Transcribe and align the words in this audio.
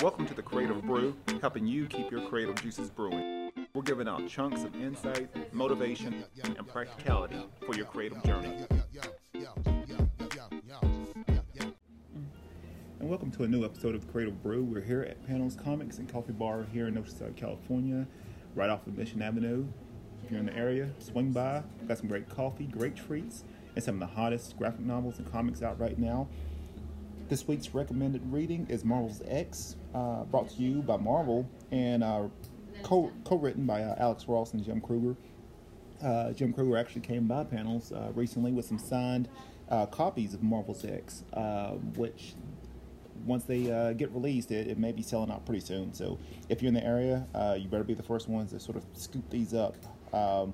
Welcome 0.00 0.26
to 0.26 0.34
the 0.34 0.42
Creative 0.42 0.82
Brew, 0.82 1.14
helping 1.42 1.66
you 1.66 1.86
keep 1.86 2.10
your 2.10 2.26
creative 2.26 2.60
juices 2.60 2.88
brewing. 2.88 3.52
We're 3.74 3.82
giving 3.82 4.08
out 4.08 4.26
chunks 4.26 4.64
of 4.64 4.74
insight, 4.74 5.28
motivation, 5.52 6.24
and 6.42 6.66
practicality 6.66 7.36
for 7.64 7.76
your 7.76 7.84
creative 7.84 8.20
journey. 8.24 8.66
And 12.98 13.08
welcome 13.08 13.30
to 13.32 13.44
a 13.44 13.46
new 13.46 13.66
episode 13.66 13.94
of 13.94 14.10
Creative 14.10 14.42
Brew. 14.42 14.64
We're 14.64 14.80
here 14.80 15.02
at 15.02 15.24
Panels 15.26 15.56
Comics 15.62 15.98
and 15.98 16.10
Coffee 16.10 16.32
Bar 16.32 16.66
here 16.72 16.88
in 16.88 16.94
Oceanside, 16.94 17.36
California, 17.36 18.06
right 18.54 18.70
off 18.70 18.86
of 18.86 18.96
Mission 18.96 19.20
Avenue. 19.20 19.66
If 20.24 20.30
you're 20.30 20.40
in 20.40 20.46
the 20.46 20.56
area, 20.56 20.88
swing 21.00 21.32
by. 21.32 21.62
We've 21.78 21.88
got 21.88 21.98
some 21.98 22.08
great 22.08 22.30
coffee, 22.30 22.64
great 22.64 22.96
treats, 22.96 23.44
and 23.76 23.84
some 23.84 24.02
of 24.02 24.08
the 24.08 24.16
hottest 24.16 24.56
graphic 24.56 24.80
novels 24.80 25.18
and 25.18 25.30
comics 25.30 25.62
out 25.62 25.78
right 25.78 25.98
now. 25.98 26.28
This 27.32 27.48
week's 27.48 27.72
recommended 27.72 28.20
reading 28.30 28.66
is 28.68 28.84
Marvel's 28.84 29.22
X, 29.26 29.76
uh, 29.94 30.24
brought 30.24 30.50
to 30.50 30.62
you 30.62 30.82
by 30.82 30.98
Marvel 30.98 31.48
and 31.70 32.04
uh, 32.04 32.24
co 32.82 33.10
written 33.30 33.64
by 33.64 33.82
uh, 33.84 33.94
Alex 33.98 34.28
Ross 34.28 34.52
and 34.52 34.62
Jim 34.62 34.82
Krueger. 34.82 35.16
Uh, 36.04 36.32
Jim 36.32 36.52
Krueger 36.52 36.76
actually 36.76 37.00
came 37.00 37.26
by 37.26 37.42
panels 37.42 37.90
uh, 37.90 38.12
recently 38.14 38.52
with 38.52 38.66
some 38.66 38.78
signed 38.78 39.30
uh, 39.70 39.86
copies 39.86 40.34
of 40.34 40.42
Marvel's 40.42 40.84
X, 40.84 41.24
which 41.96 42.34
once 43.24 43.44
they 43.44 43.62
get 43.96 44.12
released, 44.12 44.50
it, 44.50 44.68
it, 44.68 44.76
may 44.76 44.92
be 44.92 45.00
selling 45.00 45.30
out 45.30 45.46
pretty 45.46 45.64
soon. 45.64 45.94
So 45.94 46.18
if 46.50 46.60
you're 46.60 46.68
in 46.68 46.74
the 46.74 46.84
area, 46.84 47.26
you 47.58 47.66
better 47.66 47.82
be 47.82 47.94
the 47.94 48.02
first 48.02 48.28
ones 48.28 48.50
to 48.50 48.60
sort 48.60 48.76
of 48.76 48.84
scoop 48.92 49.30
these 49.30 49.54
up. 49.54 49.76
Um, 50.12 50.52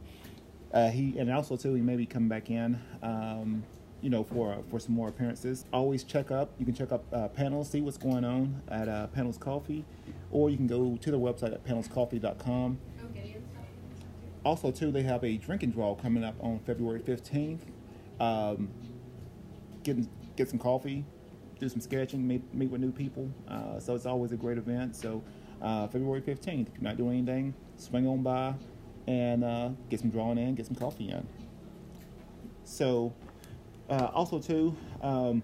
he 0.93 1.19
and 1.19 1.29
also 1.33 1.57
too, 1.57 1.75
he 1.75 1.83
may 1.83 1.97
be 1.97 2.07
coming 2.07 2.29
back 2.29 2.53
in. 2.53 2.81
Um, 3.03 3.65
you 4.01 4.11
know, 4.11 4.23
for 4.25 4.59
for 4.71 4.79
some 4.79 4.95
more 4.95 5.09
appearances. 5.09 5.65
Always 5.73 6.05
check 6.05 6.31
up. 6.31 6.51
You 6.59 6.65
can 6.65 6.75
check 6.75 6.93
up 6.93 7.05
uh, 7.13 7.29
panels, 7.29 7.71
see 7.71 7.81
what's 7.81 7.99
going 7.99 8.25
on 8.25 8.63
at 8.69 8.89
uh, 8.89 9.07
Panels 9.09 9.39
Coffee, 9.39 9.85
or 10.31 10.51
you 10.51 10.57
can 10.57 10.67
go 10.67 10.97
to 10.97 11.11
their 11.11 11.21
website 11.21 11.53
at 11.53 11.65
panelscoffee.com. 11.65 12.79
Also, 14.45 14.71
too, 14.71 14.91
they 14.91 15.03
have 15.03 15.25
a 15.25 15.37
drinking 15.37 15.73
draw 15.73 15.95
coming 15.95 16.25
up 16.25 16.35
on 16.41 16.61
February 16.61 17.01
15th. 17.01 17.59
Um, 18.21 18.69
get 19.83 19.97
get 20.37 20.49
some 20.49 20.59
coffee, 20.59 21.05
do 21.59 21.69
some 21.69 21.81
sketching, 21.81 22.27
meet, 22.27 22.55
meet 22.55 22.71
with 22.71 22.81
new 22.81 22.93
people. 22.93 23.31
Uh, 23.49 23.81
so 23.81 23.95
it's 23.95 24.07
always 24.07 24.33
a 24.33 24.37
great 24.37 24.59
event. 24.59 24.95
So 24.95 25.23
uh, 25.61 25.89
February 25.89 26.23
15th, 26.23 26.69
if 26.69 26.75
you're 26.75 26.83
not 26.83 26.97
doing 26.97 27.19
anything, 27.19 27.55
swing 27.77 28.07
on 28.07 28.23
by 28.23 28.55
and 29.07 29.43
uh, 29.43 29.71
get 29.89 30.01
some 30.01 30.11
drawing 30.11 30.39
in, 30.39 30.55
get 30.55 30.67
some 30.67 30.77
coffee 30.77 31.11
in. 31.11 31.27
So 32.65 33.13
uh, 33.89 34.11
also, 34.15 34.39
too, 34.39 34.77
um, 35.03 35.43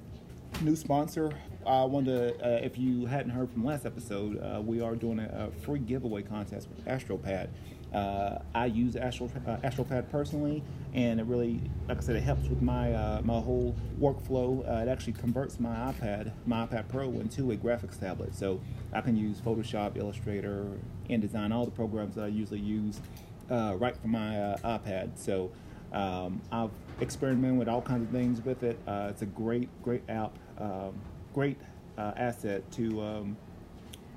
new 0.61 0.77
sponsor. 0.77 1.33
I 1.67 1.87
to, 1.87 2.35
uh, 2.45 2.61
if 2.63 2.79
you 2.79 3.07
hadn't 3.07 3.31
heard 3.31 3.51
from 3.51 3.65
last 3.65 3.87
episode, 3.87 4.39
uh, 4.43 4.61
we 4.61 4.81
are 4.81 4.95
doing 4.95 5.19
a, 5.19 5.49
a, 5.49 5.61
free 5.63 5.79
giveaway 5.79 6.23
contest 6.23 6.69
with 6.69 6.85
AstroPad. 6.85 7.49
Uh, 7.93 8.41
I 8.55 8.67
use 8.67 8.97
Astro, 8.97 9.31
uh, 9.47 9.57
AstroPad 9.59 10.11
personally, 10.11 10.63
and 10.93 11.21
it 11.21 11.27
really, 11.27 11.61
like 11.89 11.99
I 11.99 12.01
said, 12.01 12.17
it 12.17 12.23
helps 12.23 12.49
with 12.49 12.61
my 12.61 12.93
uh, 12.93 13.23
my 13.23 13.41
whole 13.41 13.75
workflow. 14.01 14.61
it 14.83 14.89
actually 14.89 15.13
converts 15.15 15.61
my 15.61 15.93
iPad, 15.93 16.33
my 16.45 16.67
iPad 16.67 16.89
Pro, 16.89 17.09
into 17.13 17.53
a 17.53 17.57
graphics 17.57 17.99
tablet, 17.99 18.35
so 18.35 18.61
I 18.93 19.01
can 19.01 19.17
use 19.17 19.41
Photoshop, 19.41 19.97
Illustrator, 19.97 20.67
InDesign, 21.09 21.53
all 21.53 21.65
the 21.65 21.71
programs 21.71 22.17
that 22.17 22.25
I 22.25 22.29
usually 22.29 22.61
use 22.61 23.01
right 23.49 23.97
from 23.97 24.11
my 24.11 24.57
iPad. 24.65 25.17
So 25.17 25.53
um, 25.95 26.43
I've 26.51 26.71
experimented 27.01 27.59
with 27.59 27.69
all 27.69 27.81
kinds 27.81 28.03
of 28.03 28.11
things 28.11 28.45
with 28.45 28.63
it. 28.65 28.79
Uh, 28.87 29.07
it's 29.11 29.23
a 29.23 29.27
great, 29.27 29.69
great 29.83 30.03
app, 30.09 30.37
um, 30.59 30.93
great 31.33 31.57
uh, 31.97 32.13
asset 32.17 32.71
to 32.73 33.01
um, 33.01 33.37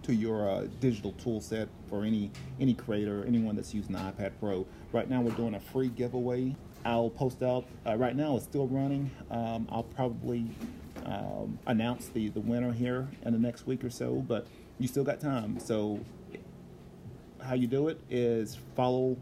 to 0.04 0.14
your 0.14 0.50
uh, 0.50 0.68
digital 0.80 1.12
tool 1.14 1.40
set 1.40 1.70
for 1.90 2.04
any 2.04 2.32
any 2.60 2.74
creator, 2.74 3.24
anyone 3.28 3.56
that's 3.56 3.74
using 3.74 3.94
the 3.94 4.00
iPad 4.00 4.32
Pro. 4.40 4.66
Right 4.92 5.08
now, 5.10 5.22
we're 5.22 5.32
doing 5.32 5.54
a 5.54 5.60
free 5.60 5.90
giveaway. 5.90 6.56
I'll 6.84 7.12
post 7.12 7.44
out. 7.44 7.66
Uh, 7.86 7.96
right 7.96 8.16
now, 8.16 8.36
it's 8.38 8.46
still 8.46 8.68
running. 8.68 9.12
Um, 9.30 9.68
I'll 9.72 9.84
probably 9.84 10.48
um, 11.06 11.60
announce 11.68 12.08
the 12.08 12.30
the 12.30 12.40
winner 12.40 12.74
here 12.74 13.08
in 13.24 13.34
the 13.34 13.40
next 13.40 13.68
week 13.68 13.84
or 13.84 13.92
so, 13.92 14.16
but 14.28 14.48
you 14.80 14.88
still 14.88 15.04
got 15.04 15.20
time. 15.20 15.60
So, 15.60 16.00
how 17.44 17.54
you 17.54 17.68
do 17.68 17.88
it 17.88 18.02
is 18.10 18.58
follow 18.76 19.18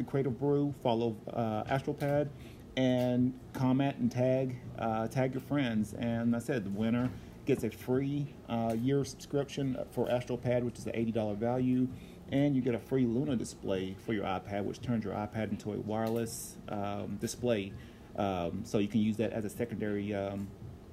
the 0.00 0.10
Creative 0.10 0.38
Brew, 0.38 0.74
follow 0.82 1.14
uh, 1.32 1.64
AstroPad, 1.64 2.30
and 2.76 3.38
comment 3.52 3.96
and 3.98 4.10
tag 4.10 4.56
uh, 4.78 5.06
tag 5.08 5.34
your 5.34 5.42
friends. 5.42 5.92
And 5.92 6.34
I 6.34 6.38
said 6.38 6.64
the 6.64 6.70
winner 6.70 7.10
gets 7.44 7.64
a 7.64 7.70
free 7.70 8.26
uh, 8.48 8.74
year 8.78 9.04
subscription 9.04 9.76
for 9.90 10.06
AstroPad, 10.08 10.62
which 10.62 10.78
is 10.78 10.86
an 10.86 10.92
$80 10.92 11.36
value, 11.36 11.86
and 12.32 12.56
you 12.56 12.62
get 12.62 12.74
a 12.74 12.78
free 12.78 13.04
Luna 13.04 13.36
display 13.36 13.94
for 14.06 14.14
your 14.14 14.24
iPad, 14.24 14.64
which 14.64 14.80
turns 14.80 15.04
your 15.04 15.12
iPad 15.12 15.50
into 15.50 15.72
a 15.72 15.76
wireless 15.76 16.56
um, 16.70 17.18
display. 17.20 17.72
Um, 18.16 18.62
so 18.64 18.78
you 18.78 18.88
can 18.88 19.00
use 19.00 19.18
that 19.18 19.32
as 19.32 19.44
a 19.44 19.50
secondary 19.50 20.14
um, 20.14 20.48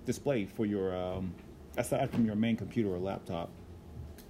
display 0.06 0.46
for 0.46 0.66
your 0.66 0.96
um, 0.96 1.34
aside 1.78 2.12
from 2.12 2.26
your 2.26 2.36
main 2.36 2.58
computer 2.58 2.94
or 2.94 3.00
laptop. 3.00 3.52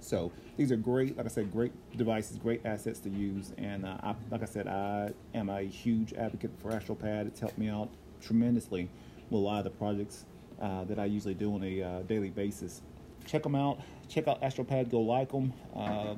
So 0.01 0.31
these 0.57 0.71
are 0.71 0.75
great, 0.75 1.15
like 1.15 1.27
I 1.27 1.29
said, 1.29 1.51
great 1.51 1.71
devices, 1.95 2.37
great 2.37 2.65
assets 2.65 2.99
to 3.01 3.09
use. 3.09 3.53
And 3.59 3.85
uh, 3.85 3.97
I, 4.01 4.15
like 4.31 4.41
I 4.41 4.45
said, 4.45 4.67
I 4.67 5.11
am 5.35 5.49
a 5.49 5.61
huge 5.61 6.13
advocate 6.13 6.51
for 6.57 6.71
AstroPad. 6.71 7.27
It's 7.27 7.39
helped 7.39 7.59
me 7.59 7.69
out 7.69 7.89
tremendously 8.21 8.89
with 9.29 9.39
a 9.39 9.43
lot 9.43 9.59
of 9.59 9.63
the 9.65 9.69
projects 9.69 10.25
uh, 10.59 10.83
that 10.85 10.97
I 10.97 11.05
usually 11.05 11.35
do 11.35 11.53
on 11.53 11.63
a 11.63 11.83
uh, 11.83 12.01
daily 12.01 12.31
basis. 12.31 12.81
Check 13.25 13.43
them 13.43 13.53
out. 13.53 13.79
Check 14.09 14.27
out 14.27 14.41
AstroPad. 14.41 14.89
Go 14.89 15.01
like 15.01 15.31
them 15.31 15.53
uh, 15.75 16.15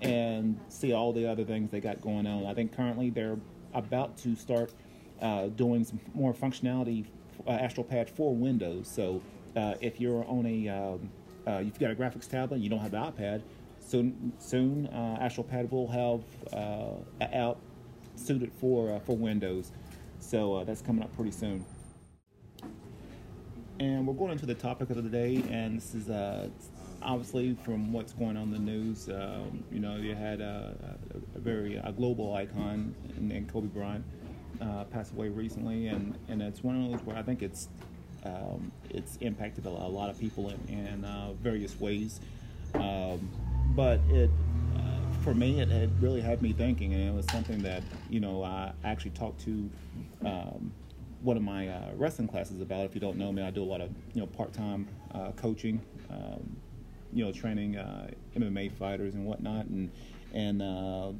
and 0.00 0.58
see 0.68 0.94
all 0.94 1.12
the 1.12 1.30
other 1.30 1.44
things 1.44 1.70
they 1.70 1.80
got 1.80 2.00
going 2.00 2.26
on. 2.26 2.46
I 2.46 2.54
think 2.54 2.74
currently 2.74 3.10
they're 3.10 3.38
about 3.74 4.16
to 4.18 4.34
start 4.34 4.72
uh, 5.20 5.48
doing 5.48 5.84
some 5.84 6.00
more 6.14 6.32
functionality 6.32 7.04
uh, 7.46 7.58
AstroPad 7.58 8.08
for 8.08 8.34
Windows. 8.34 8.88
So 8.88 9.20
if 9.54 10.00
you're 10.00 10.24
on 10.24 10.46
a 10.46 10.68
um, 10.68 11.10
uh, 11.46 11.58
you've 11.58 11.78
got 11.78 11.90
a 11.90 11.94
graphics 11.94 12.28
tablet, 12.28 12.60
you 12.60 12.68
don't 12.68 12.78
have 12.78 12.92
the 12.92 12.96
iPad. 12.96 13.42
Soon, 13.92 14.32
soon, 14.38 14.86
uh, 14.86 15.28
will 15.70 15.86
have 15.86 16.22
uh, 16.54 16.94
an 17.20 17.34
app 17.34 17.58
suited 18.16 18.50
for 18.50 18.90
uh, 18.90 19.00
for 19.00 19.18
Windows. 19.18 19.70
So 20.18 20.54
uh, 20.54 20.64
that's 20.64 20.80
coming 20.80 21.02
up 21.02 21.14
pretty 21.14 21.30
soon. 21.30 21.62
And 23.78 24.06
we're 24.06 24.14
going 24.14 24.32
into 24.32 24.46
the 24.46 24.54
topic 24.54 24.88
of 24.88 24.96
the 24.96 25.10
day, 25.10 25.44
and 25.50 25.76
this 25.76 25.94
is 25.94 26.08
uh, 26.08 26.48
obviously 27.02 27.54
from 27.66 27.92
what's 27.92 28.14
going 28.14 28.38
on 28.38 28.44
in 28.44 28.52
the 28.52 28.58
news. 28.60 29.10
Um, 29.10 29.62
you 29.70 29.80
know, 29.80 29.96
you 29.96 30.14
had 30.14 30.40
a, 30.40 30.96
a, 31.34 31.38
very 31.38 31.76
a 31.76 31.92
global 31.92 32.32
icon, 32.32 32.94
and, 33.18 33.52
Kobe 33.52 33.66
Bryant 33.66 34.06
passed 34.90 35.12
away 35.12 35.28
recently, 35.28 35.88
and 35.88 36.18
and 36.28 36.40
it's 36.40 36.64
one 36.64 36.82
of 36.82 36.90
those 36.92 37.02
where 37.02 37.16
I 37.16 37.22
think 37.22 37.42
it's 37.42 37.68
um, 38.24 38.72
it's 38.88 39.18
impacted 39.20 39.66
a, 39.66 39.68
lot 39.68 40.08
of 40.08 40.18
people 40.18 40.48
in, 40.48 40.78
in 40.78 41.04
uh, 41.04 41.34
various 41.42 41.78
ways. 41.78 42.20
Um, 42.74 43.28
but 43.74 44.00
it, 44.10 44.30
uh, 44.76 45.22
for 45.22 45.34
me, 45.34 45.60
it, 45.60 45.70
it, 45.70 45.90
really 46.00 46.20
had 46.20 46.42
me 46.42 46.52
thinking, 46.52 46.92
and 46.94 47.08
it 47.08 47.14
was 47.14 47.26
something 47.26 47.62
that 47.62 47.82
you 48.10 48.20
know 48.20 48.42
I 48.42 48.72
actually 48.84 49.12
talked 49.12 49.40
to 49.44 49.70
um, 50.24 50.72
one 51.22 51.36
of 51.36 51.42
my 51.42 51.68
uh, 51.68 51.90
wrestling 51.96 52.28
classes 52.28 52.60
about. 52.60 52.84
If 52.84 52.94
you 52.94 53.00
don't 53.00 53.16
know 53.16 53.32
me, 53.32 53.42
I 53.42 53.50
do 53.50 53.62
a 53.62 53.64
lot 53.64 53.80
of 53.80 53.90
you 54.14 54.20
know 54.20 54.26
part-time 54.26 54.88
uh, 55.14 55.32
coaching, 55.32 55.80
um, 56.10 56.56
you 57.12 57.24
know, 57.24 57.32
training 57.32 57.76
uh, 57.76 58.10
MMA 58.36 58.72
fighters 58.72 59.14
and 59.14 59.24
whatnot, 59.24 59.66
and 59.66 59.90
and 60.34 60.62
uh, 60.62 61.12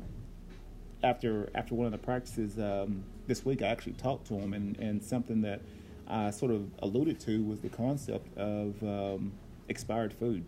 after 1.02 1.50
after 1.54 1.74
one 1.74 1.86
of 1.86 1.92
the 1.92 1.98
practices 1.98 2.58
um, 2.58 3.04
this 3.26 3.44
week, 3.44 3.62
I 3.62 3.66
actually 3.66 3.94
talked 3.94 4.26
to 4.28 4.34
him, 4.34 4.52
and, 4.52 4.76
and 4.78 5.02
something 5.02 5.42
that 5.42 5.60
I 6.08 6.30
sort 6.30 6.52
of 6.52 6.68
alluded 6.80 7.20
to 7.20 7.42
was 7.44 7.60
the 7.60 7.68
concept 7.68 8.36
of 8.36 8.82
um, 8.82 9.32
expired 9.68 10.12
food. 10.12 10.44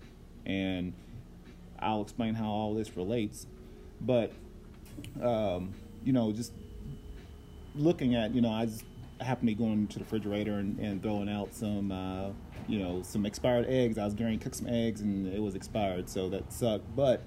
And 0.46 0.92
I'll 1.78 2.02
explain 2.02 2.34
how 2.34 2.48
all 2.48 2.74
this 2.74 2.96
relates. 2.96 3.46
But, 4.00 4.32
um, 5.22 5.72
you 6.04 6.12
know, 6.12 6.32
just 6.32 6.52
looking 7.74 8.14
at, 8.14 8.34
you 8.34 8.40
know, 8.40 8.50
I 8.50 8.66
just 8.66 8.84
happened 9.20 9.48
to 9.48 9.54
be 9.54 9.64
going 9.64 9.86
to 9.88 9.98
the 9.98 10.04
refrigerator 10.04 10.54
and, 10.54 10.78
and 10.78 11.02
throwing 11.02 11.28
out 11.28 11.54
some, 11.54 11.92
uh, 11.92 12.30
you 12.68 12.78
know, 12.78 13.02
some 13.02 13.26
expired 13.26 13.66
eggs. 13.68 13.98
I 13.98 14.04
was 14.04 14.14
going 14.14 14.38
to 14.38 14.42
cook 14.42 14.54
some 14.54 14.68
eggs 14.68 15.00
and 15.00 15.26
it 15.32 15.40
was 15.40 15.54
expired, 15.54 16.08
so 16.08 16.28
that 16.30 16.52
sucked. 16.52 16.94
But 16.94 17.22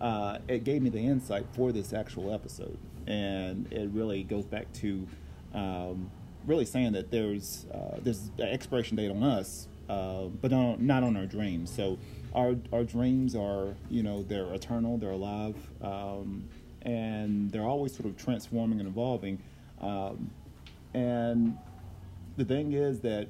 uh, 0.00 0.38
it 0.48 0.64
gave 0.64 0.82
me 0.82 0.90
the 0.90 1.00
insight 1.00 1.46
for 1.52 1.72
this 1.72 1.92
actual 1.92 2.32
episode. 2.32 2.78
And 3.06 3.70
it 3.72 3.90
really 3.90 4.22
goes 4.22 4.46
back 4.46 4.72
to 4.74 5.06
um, 5.52 6.10
really 6.46 6.64
saying 6.64 6.92
that 6.92 7.10
there's 7.10 7.66
uh, 7.72 7.98
there's 8.02 8.30
an 8.38 8.48
expiration 8.48 8.96
date 8.96 9.10
on 9.10 9.22
us, 9.22 9.68
uh, 9.88 10.24
but 10.24 10.50
not, 10.50 10.80
not 10.80 11.02
on 11.02 11.16
our 11.16 11.26
dreams. 11.26 11.70
So 11.70 11.98
our 12.34 12.56
our 12.72 12.84
dreams 12.84 13.34
are 13.36 13.74
you 13.90 14.02
know 14.02 14.22
they're 14.22 14.52
eternal, 14.54 14.98
they're 14.98 15.10
alive, 15.10 15.56
um, 15.82 16.48
and 16.82 17.50
they're 17.52 17.66
always 17.66 17.94
sort 17.94 18.06
of 18.06 18.16
transforming 18.16 18.80
and 18.80 18.88
evolving. 18.88 19.40
Um, 19.80 20.30
and 20.92 21.56
the 22.36 22.44
thing 22.44 22.72
is 22.72 23.00
that 23.00 23.28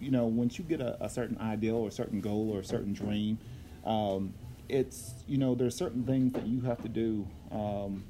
you 0.00 0.10
know 0.10 0.26
once 0.26 0.58
you 0.58 0.64
get 0.64 0.80
a, 0.80 1.02
a 1.04 1.08
certain 1.08 1.38
ideal 1.38 1.76
or 1.76 1.88
a 1.88 1.92
certain 1.92 2.20
goal 2.20 2.50
or 2.52 2.60
a 2.60 2.64
certain 2.64 2.92
dream, 2.92 3.38
um, 3.84 4.34
it's 4.68 5.14
you 5.26 5.38
know 5.38 5.54
there's 5.54 5.76
certain 5.76 6.04
things 6.04 6.32
that 6.34 6.46
you 6.46 6.60
have 6.62 6.80
to 6.82 6.88
do 6.88 7.26
um, 7.50 8.04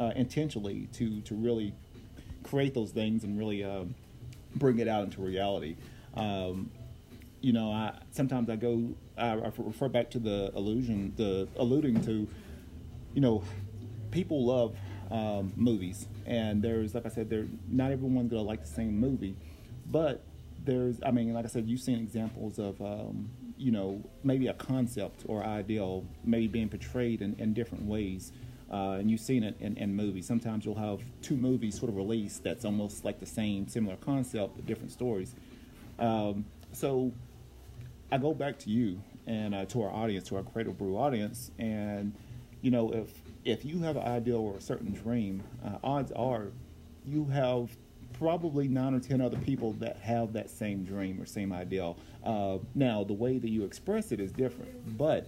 uh, 0.00 0.12
intentionally 0.16 0.88
to 0.92 1.20
to 1.22 1.34
really 1.34 1.72
create 2.42 2.74
those 2.74 2.90
things 2.90 3.24
and 3.24 3.38
really 3.38 3.64
uh, 3.64 3.84
bring 4.56 4.78
it 4.78 4.88
out 4.88 5.04
into 5.04 5.20
reality. 5.20 5.76
Um, 6.14 6.70
you 7.44 7.52
know, 7.52 7.70
I 7.70 7.92
sometimes 8.10 8.48
I 8.48 8.56
go 8.56 8.94
I, 9.18 9.34
refer 9.34 9.90
back 9.90 10.10
to 10.12 10.18
the 10.18 10.50
illusion, 10.56 11.12
the 11.16 11.46
alluding 11.56 12.02
to, 12.06 12.26
you 13.12 13.20
know, 13.20 13.44
people 14.10 14.46
love 14.46 14.74
um, 15.10 15.52
movies, 15.54 16.08
and 16.24 16.62
there's 16.62 16.94
like 16.94 17.04
I 17.04 17.10
said, 17.10 17.28
there 17.28 17.46
not 17.68 17.92
everyone's 17.92 18.30
gonna 18.30 18.42
like 18.42 18.62
the 18.62 18.74
same 18.74 18.98
movie, 18.98 19.36
but 19.90 20.24
there's 20.64 20.96
I 21.04 21.10
mean, 21.10 21.34
like 21.34 21.44
I 21.44 21.48
said, 21.48 21.68
you've 21.68 21.82
seen 21.82 21.98
examples 21.98 22.58
of 22.58 22.80
um, 22.80 23.28
you 23.58 23.72
know 23.72 24.02
maybe 24.22 24.46
a 24.46 24.54
concept 24.54 25.24
or 25.28 25.44
ideal 25.44 26.06
maybe 26.24 26.46
being 26.48 26.70
portrayed 26.70 27.20
in, 27.20 27.36
in 27.38 27.52
different 27.52 27.84
ways. 27.84 28.32
Uh, 28.72 28.96
and 28.98 29.10
you've 29.10 29.20
seen 29.20 29.44
it 29.44 29.54
in, 29.60 29.76
in, 29.76 29.94
movies. 29.94 30.26
Sometimes 30.26 30.64
you'll 30.64 30.74
have 30.74 31.00
two 31.20 31.36
movies 31.36 31.78
sort 31.78 31.90
of 31.90 31.96
released 31.96 32.42
that's 32.42 32.64
almost 32.64 33.04
like 33.04 33.20
the 33.20 33.26
same, 33.26 33.68
similar 33.68 33.96
concept, 33.96 34.56
but 34.56 34.66
different 34.66 34.90
stories. 34.90 35.34
Um, 35.98 36.46
so 36.72 37.12
I 38.14 38.18
go 38.18 38.32
back 38.32 38.60
to 38.60 38.70
you 38.70 39.02
and 39.26 39.56
uh, 39.56 39.64
to 39.64 39.82
our 39.82 39.90
audience, 39.90 40.28
to 40.28 40.36
our 40.36 40.44
Creative 40.44 40.78
Brew 40.78 40.96
audience, 40.96 41.50
and 41.58 42.14
you 42.62 42.70
know, 42.70 42.92
if 42.92 43.10
if 43.44 43.64
you 43.64 43.80
have 43.80 43.96
an 43.96 44.04
ideal 44.04 44.36
or 44.36 44.56
a 44.56 44.60
certain 44.60 44.92
dream, 44.92 45.42
uh, 45.64 45.78
odds 45.82 46.12
are 46.12 46.52
you 47.04 47.24
have 47.24 47.76
probably 48.12 48.68
nine 48.68 48.94
or 48.94 49.00
ten 49.00 49.20
other 49.20 49.38
people 49.38 49.72
that 49.80 49.96
have 49.96 50.32
that 50.34 50.48
same 50.48 50.84
dream 50.84 51.20
or 51.20 51.26
same 51.26 51.52
ideal. 51.52 51.96
Uh, 52.22 52.58
now, 52.76 53.02
the 53.02 53.12
way 53.12 53.38
that 53.38 53.50
you 53.50 53.64
express 53.64 54.12
it 54.12 54.20
is 54.20 54.30
different, 54.30 54.96
but 54.96 55.26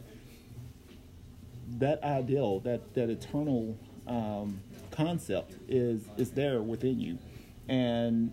that 1.79 2.01
ideal, 2.05 2.61
that 2.61 2.95
that 2.95 3.11
eternal 3.11 3.77
um, 4.07 4.61
concept, 4.93 5.57
is 5.69 6.03
is 6.17 6.31
there 6.31 6.63
within 6.63 7.01
you, 7.01 7.19
and 7.69 8.33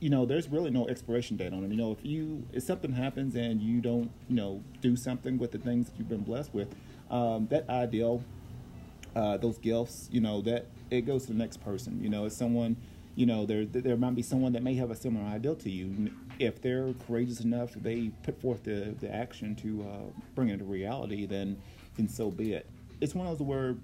you 0.00 0.10
know, 0.10 0.26
there's 0.26 0.48
really 0.48 0.70
no 0.70 0.86
expiration 0.88 1.36
date 1.36 1.52
on 1.52 1.64
it. 1.64 1.70
You 1.70 1.76
know, 1.76 1.92
if 1.92 2.04
you 2.04 2.44
if 2.52 2.62
something 2.62 2.92
happens 2.92 3.34
and 3.34 3.60
you 3.60 3.80
don't, 3.80 4.10
you 4.28 4.36
know, 4.36 4.62
do 4.80 4.96
something 4.96 5.38
with 5.38 5.52
the 5.52 5.58
things 5.58 5.86
that 5.86 5.98
you've 5.98 6.08
been 6.08 6.22
blessed 6.22 6.54
with, 6.54 6.74
um, 7.10 7.48
that 7.48 7.68
ideal, 7.68 8.22
uh, 9.16 9.36
those 9.38 9.58
gifts, 9.58 10.08
you 10.12 10.20
know, 10.20 10.40
that 10.42 10.66
it 10.90 11.02
goes 11.02 11.26
to 11.26 11.32
the 11.32 11.38
next 11.38 11.58
person. 11.58 12.02
You 12.02 12.10
know, 12.10 12.26
it's 12.26 12.36
someone, 12.36 12.76
you 13.16 13.26
know, 13.26 13.44
there 13.44 13.64
there 13.64 13.96
might 13.96 14.14
be 14.14 14.22
someone 14.22 14.52
that 14.52 14.62
may 14.62 14.74
have 14.74 14.90
a 14.90 14.96
similar 14.96 15.24
ideal 15.26 15.56
to 15.56 15.70
you. 15.70 16.10
If 16.38 16.62
they're 16.62 16.94
courageous 17.06 17.40
enough, 17.40 17.72
they 17.74 18.10
put 18.22 18.40
forth 18.40 18.62
the, 18.62 18.94
the 19.00 19.12
action 19.12 19.56
to 19.56 19.82
uh, 19.82 20.20
bring 20.36 20.50
it 20.50 20.58
to 20.58 20.64
reality, 20.64 21.26
then 21.26 21.60
then 21.96 22.08
so 22.08 22.30
be 22.30 22.52
it. 22.52 22.66
It's 23.00 23.14
one 23.14 23.26
of 23.26 23.38
those 23.38 23.46
where 23.46 23.76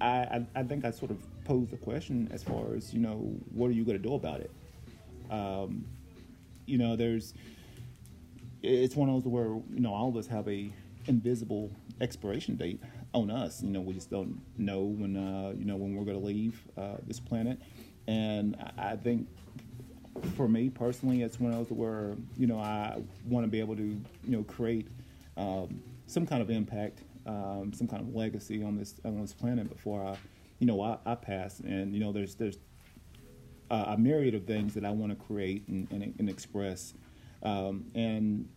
I, 0.00 0.06
I, 0.06 0.46
I 0.54 0.62
think 0.62 0.84
I 0.84 0.92
sort 0.92 1.10
of 1.10 1.18
posed 1.44 1.70
the 1.70 1.76
question 1.76 2.28
as 2.32 2.44
far 2.44 2.74
as 2.76 2.94
you 2.94 3.00
know, 3.00 3.34
what 3.52 3.66
are 3.66 3.72
you 3.72 3.84
going 3.84 4.00
to 4.00 4.08
do 4.08 4.14
about 4.14 4.40
it? 4.40 4.52
Um, 5.30 5.84
you 6.66 6.78
know, 6.78 6.96
there's 6.96 7.34
it's 8.62 8.94
one 8.94 9.08
of 9.08 9.22
those 9.22 9.30
where 9.30 9.46
you 9.46 9.80
know 9.80 9.94
all 9.94 10.08
of 10.08 10.16
us 10.16 10.26
have 10.26 10.48
a 10.48 10.70
invisible 11.06 11.70
expiration 12.00 12.56
date 12.56 12.80
on 13.14 13.30
us. 13.30 13.62
You 13.62 13.70
know, 13.70 13.80
we 13.80 13.94
just 13.94 14.10
don't 14.10 14.40
know 14.58 14.80
when 14.80 15.16
uh, 15.16 15.52
you 15.56 15.64
know 15.64 15.76
when 15.76 15.94
we're 15.94 16.04
going 16.04 16.18
to 16.18 16.24
leave 16.24 16.60
uh, 16.76 16.96
this 17.06 17.20
planet, 17.20 17.60
and 18.06 18.56
I, 18.76 18.96
think 18.96 19.28
for 20.36 20.48
me 20.48 20.68
personally, 20.68 21.22
it's 21.22 21.40
one 21.40 21.52
of 21.52 21.58
those 21.58 21.76
where 21.76 22.16
you 22.36 22.46
know 22.46 22.58
I 22.58 23.00
want 23.26 23.44
to 23.44 23.50
be 23.50 23.60
able 23.60 23.76
to 23.76 23.82
you 23.82 24.02
know 24.24 24.42
create 24.44 24.88
um, 25.36 25.82
some 26.06 26.26
kind 26.26 26.42
of 26.42 26.50
impact, 26.50 27.00
um, 27.26 27.72
some 27.74 27.86
kind 27.86 28.02
of 28.02 28.14
legacy 28.14 28.62
on 28.62 28.76
this 28.76 28.94
on 29.04 29.20
this 29.20 29.32
planet 29.32 29.68
before 29.68 30.04
I 30.04 30.16
you 30.58 30.66
know 30.66 30.80
I, 30.80 30.98
I 31.06 31.14
pass. 31.14 31.60
And 31.60 31.94
you 31.94 32.00
know, 32.00 32.12
there's 32.12 32.34
there's 32.34 32.58
uh, 33.70 33.84
a 33.88 33.98
myriad 33.98 34.34
of 34.34 34.46
things 34.46 34.74
that 34.74 34.84
I 34.84 34.90
want 34.90 35.16
to 35.16 35.24
create 35.24 35.66
and, 35.68 35.86
and, 35.90 36.14
and 36.18 36.28
express. 36.28 36.94
Um, 37.42 37.86
and 37.94 38.48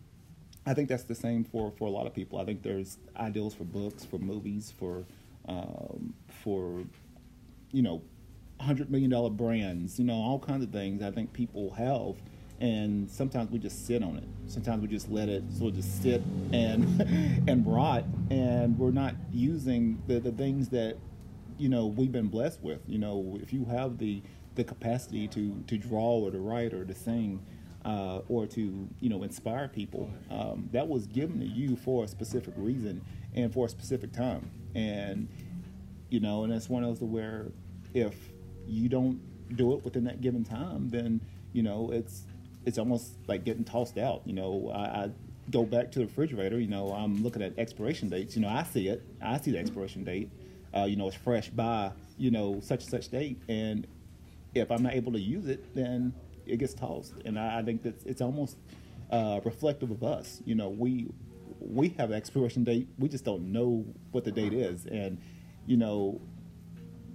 I 0.65 0.73
think 0.73 0.89
that's 0.89 1.03
the 1.03 1.15
same 1.15 1.43
for, 1.43 1.71
for 1.77 1.87
a 1.87 1.91
lot 1.91 2.07
of 2.07 2.13
people. 2.13 2.39
I 2.39 2.45
think 2.45 2.63
there's 2.63 2.97
ideals 3.17 3.53
for 3.53 3.63
books, 3.63 4.05
for 4.05 4.17
movies, 4.17 4.73
for 4.77 5.05
um, 5.47 6.13
for 6.43 6.83
you 7.71 7.81
know, 7.81 8.01
hundred 8.61 8.89
million 8.89 9.09
dollar 9.09 9.29
brands, 9.29 9.99
you 9.99 10.05
know, 10.05 10.13
all 10.13 10.39
kinds 10.39 10.63
of 10.63 10.71
things. 10.71 11.03
I 11.03 11.11
think 11.11 11.33
people 11.33 11.71
have, 11.71 12.15
and 12.61 13.09
sometimes 13.09 13.51
we 13.51 13.59
just 13.59 13.85
sit 13.85 14.01
on 14.03 14.15
it. 14.17 14.23
Sometimes 14.47 14.81
we 14.81 14.87
just 14.87 15.09
let 15.09 15.27
it 15.27 15.43
sort 15.51 15.71
of 15.71 15.75
just 15.75 16.01
sit 16.01 16.21
and 16.53 17.01
and 17.47 17.67
rot, 17.67 18.05
and 18.29 18.77
we're 18.77 18.91
not 18.91 19.15
using 19.31 20.01
the 20.07 20.19
the 20.19 20.31
things 20.31 20.69
that 20.69 20.97
you 21.57 21.67
know 21.67 21.87
we've 21.87 22.11
been 22.11 22.29
blessed 22.29 22.61
with. 22.61 22.79
You 22.87 22.99
know, 22.99 23.37
if 23.41 23.51
you 23.51 23.65
have 23.65 23.97
the 23.97 24.21
the 24.55 24.63
capacity 24.63 25.27
to 25.29 25.63
to 25.67 25.77
draw 25.77 26.19
or 26.19 26.31
to 26.31 26.39
write 26.39 26.73
or 26.73 26.85
to 26.85 26.93
sing 26.93 27.43
uh, 27.85 28.19
or 28.27 28.45
to 28.47 28.87
you 28.99 29.09
know 29.09 29.23
inspire 29.23 29.67
people 29.67 30.09
um, 30.29 30.69
that 30.71 30.87
was 30.87 31.07
given 31.07 31.39
to 31.39 31.45
you 31.45 31.75
for 31.75 32.03
a 32.03 32.07
specific 32.07 32.53
reason 32.57 33.01
and 33.35 33.53
for 33.53 33.65
a 33.65 33.69
specific 33.69 34.11
time. 34.11 34.49
And 34.75 35.27
you 36.09 36.19
know 36.19 36.43
and 36.43 36.53
it's 36.53 36.69
one 36.69 36.83
of 36.83 36.99
those 36.99 37.07
where 37.07 37.47
if 37.93 38.15
you 38.67 38.89
don't 38.89 39.19
do 39.55 39.73
it 39.73 39.83
within 39.83 40.05
that 40.05 40.21
given 40.21 40.43
time 40.43 40.89
then 40.89 41.19
you 41.51 41.61
know 41.61 41.91
it's 41.91 42.23
it's 42.65 42.77
almost 42.77 43.17
like 43.27 43.43
getting 43.43 43.63
tossed 43.63 43.97
out 43.97 44.21
you 44.25 44.33
know. 44.33 44.71
I, 44.73 44.79
I 44.79 45.11
go 45.51 45.63
back 45.65 45.91
to 45.91 45.99
the 45.99 46.05
refrigerator 46.05 46.57
you 46.57 46.69
know 46.69 46.93
i'm 46.93 47.21
looking 47.21 47.41
at 47.41 47.59
expiration 47.59 48.07
dates 48.07 48.33
you 48.33 48.41
know 48.41 48.47
i 48.47 48.63
see 48.63 48.87
it 48.87 49.03
i 49.21 49.37
see 49.37 49.51
the 49.51 49.57
expiration 49.57 50.05
date 50.05 50.31
uh, 50.73 50.85
you 50.85 50.95
know 50.95 51.05
it's 51.07 51.17
fresh 51.17 51.49
by 51.49 51.91
you 52.17 52.31
know 52.31 52.59
such 52.61 52.81
and 52.83 52.91
such 52.91 53.09
date. 53.09 53.41
And 53.47 53.87
if 54.53 54.71
I'm 54.71 54.83
not 54.83 54.93
able 54.93 55.11
to 55.13 55.19
use 55.19 55.47
it, 55.47 55.73
then 55.75 56.13
it 56.45 56.57
gets 56.57 56.73
tossed. 56.73 57.13
And 57.25 57.39
I, 57.39 57.59
I 57.59 57.63
think 57.63 57.83
that 57.83 58.05
it's 58.05 58.21
almost 58.21 58.57
uh, 59.11 59.39
reflective 59.43 59.91
of 59.91 60.03
us. 60.03 60.41
You 60.45 60.55
know, 60.55 60.69
we 60.69 61.07
we 61.59 61.89
have 61.97 62.11
an 62.11 62.17
expiration 62.17 62.63
date. 62.63 62.87
We 62.97 63.09
just 63.09 63.25
don't 63.25 63.51
know 63.51 63.85
what 64.11 64.23
the 64.23 64.31
date 64.31 64.53
is, 64.53 64.85
and 64.85 65.19
you 65.65 65.77
know, 65.77 66.21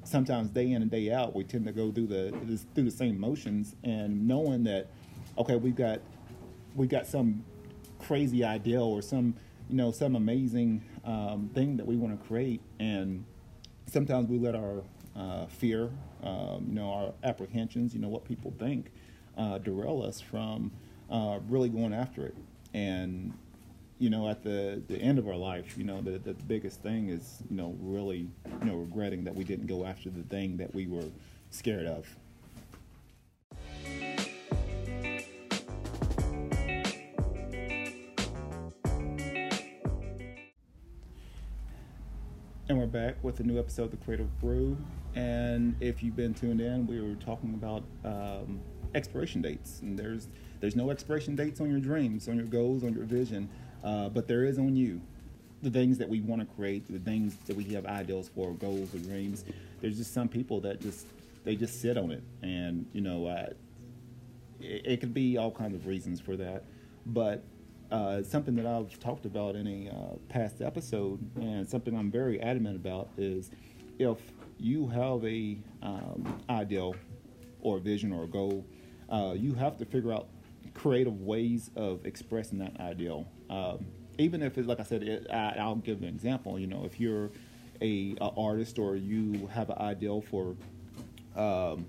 sometimes 0.05 0.51
day 0.51 0.73
in 0.73 0.83
and 0.83 0.91
day 0.91 1.13
out, 1.13 1.35
we 1.35 1.45
tend 1.45 1.67
to 1.67 1.73
go 1.73 1.93
through 1.93 2.07
the 2.07 2.57
through 2.75 2.85
the 2.85 2.91
same 2.91 3.19
motions, 3.19 3.75
and 3.85 4.27
knowing 4.27 4.65
that, 4.65 4.89
okay, 5.37 5.57
we've 5.57 5.77
got 5.77 6.01
we've 6.75 6.89
got 6.89 7.07
some 7.07 7.45
crazy 7.99 8.45
ideal 8.45 8.85
or 8.85 9.03
some 9.03 9.35
you 9.69 9.77
know 9.77 9.91
some 9.91 10.17
amazing 10.17 10.83
um, 11.05 11.51
thing 11.55 11.77
that 11.77 11.87
we 11.87 11.97
want 11.97 12.19
to 12.19 12.27
create, 12.27 12.61
and 12.79 13.25
sometimes 13.87 14.29
we 14.29 14.39
let 14.39 14.55
our 14.55 14.83
uh, 15.19 15.47
fear, 15.47 15.91
um, 16.23 16.67
you 16.69 16.75
know, 16.75 16.91
our 16.91 17.13
apprehensions, 17.25 17.95
you 17.95 18.01
know, 18.01 18.09
what 18.09 18.25
people 18.25 18.55
think, 18.59 18.93
uh, 19.37 19.59
derail 19.59 20.03
us 20.03 20.21
from 20.21 20.71
uh, 21.11 21.39
really 21.49 21.69
going 21.69 21.93
after 21.93 22.25
it. 22.25 22.37
And 22.73 23.33
you 23.99 24.11
know, 24.11 24.29
at 24.29 24.45
the, 24.45 24.81
the 24.87 24.97
end 24.97 25.19
of 25.19 25.27
our 25.27 25.35
life, 25.35 25.77
you 25.77 25.83
know, 25.83 26.01
the, 26.01 26.19
the 26.19 26.33
biggest 26.33 26.81
thing 26.83 27.09
is, 27.09 27.43
you 27.51 27.57
know, 27.57 27.77
really, 27.81 28.29
you 28.61 28.65
know, 28.65 28.77
regretting 28.77 29.25
that 29.25 29.35
we 29.35 29.43
didn't 29.43 29.67
go 29.67 29.85
after 29.85 30.09
the 30.09 30.23
thing 30.23 30.57
that 30.59 30.73
we 30.73 30.87
were 30.87 31.03
scared 31.51 31.87
of. 31.87 32.07
And 42.69 42.79
we're 42.79 42.87
back 42.87 43.17
with 43.25 43.41
a 43.41 43.43
new 43.43 43.59
episode 43.59 43.85
of 43.85 43.91
the 43.93 43.97
Creative 43.97 44.41
Brew. 44.41 44.77
And 45.15 45.75
if 45.81 46.03
you've 46.03 46.17
been 46.17 46.35
tuned 46.35 46.61
in, 46.61 46.87
we 46.87 47.01
were 47.01 47.15
talking 47.17 47.55
about 47.55 47.83
um, 48.05 48.61
expiration 48.95 49.43
dates. 49.43 49.81
And 49.81 49.99
there's 49.99 50.29
there's 50.61 50.77
no 50.77 50.91
expiration 50.91 51.37
dates 51.37 51.61
on 51.61 51.71
your 51.71 51.81
dreams, 51.81 52.29
on 52.29 52.37
your 52.37 52.47
goals, 52.47 52.83
on 52.83 52.93
your 52.93 53.05
vision, 53.05 53.49
uh, 53.85 54.09
but 54.09 54.27
there 54.27 54.45
is 54.45 54.59
on 54.59 54.75
you. 54.75 55.01
The 55.63 55.71
things 55.71 55.99
that 55.99 56.09
we 56.09 56.21
want 56.21 56.41
to 56.41 56.47
create, 56.55 56.91
the 56.91 56.99
things 56.99 57.37
that 57.47 57.57
we 57.57 57.65
have 57.75 57.87
ideals 57.87 58.29
for, 58.29 58.53
goals 58.53 58.95
or 58.95 58.99
dreams. 58.99 59.45
There's 59.81 59.97
just 59.97 60.15
some 60.15 60.29
people 60.29 60.61
that 60.61 60.81
just 60.81 61.07
they 61.45 61.57
just 61.57 61.81
sit 61.81 61.97
on 61.97 62.11
it, 62.11 62.23
and 62.43 62.87
you 62.93 63.01
know, 63.01 63.27
uh, 63.27 63.51
it, 64.61 64.83
it 64.85 65.01
could 65.01 65.15
be 65.15 65.37
all 65.37 65.51
kinds 65.51 65.75
of 65.75 65.87
reasons 65.87 66.21
for 66.21 66.37
that. 66.37 66.65
But 67.07 67.43
uh, 67.91 68.23
something 68.23 68.55
that 68.57 68.67
I've 68.67 68.99
talked 69.01 69.25
about 69.25 69.57
in 69.57 69.67
a 69.67 69.91
uh, 69.91 70.17
past 70.29 70.61
episode, 70.61 71.19
and 71.37 71.69
something 71.69 71.97
I'm 71.97 72.11
very 72.11 72.41
adamant 72.41 72.77
about 72.77 73.09
is 73.17 73.51
if 73.99 74.19
you 74.59 74.87
have 74.89 75.25
a 75.25 75.57
um, 75.83 76.41
ideal 76.51 76.95
or 77.61 77.79
a 77.79 77.81
vision 77.81 78.13
or 78.13 78.25
a 78.25 78.27
goal, 78.27 78.65
uh, 79.11 79.35
you 79.37 79.55
have 79.55 79.77
to 79.79 79.85
figure 79.85 80.13
out 80.13 80.29
creative 80.75 81.21
ways 81.21 81.71
of 81.77 82.05
expressing 82.07 82.59
that 82.59 82.79
ideal. 82.81 83.27
Um, 83.51 83.87
even 84.19 84.43
if 84.43 84.59
it's 84.59 84.69
like 84.69 84.81
I 84.81 84.85
said, 84.85 85.03
it, 85.03 85.27
I, 85.31 85.67
will 85.67 85.77
give 85.77 86.03
an 86.03 86.09
example. 86.09 86.59
You 86.59 86.67
know, 86.67 86.85
if 86.85 87.01
you're 87.01 87.31
a, 87.81 88.17
a 88.21 88.29
artist 88.37 88.79
or 88.79 88.97
you 88.97 89.49
have 89.53 89.71
an 89.71 89.79
ideal 89.79 90.21
for 90.21 90.57
um, 91.37 91.87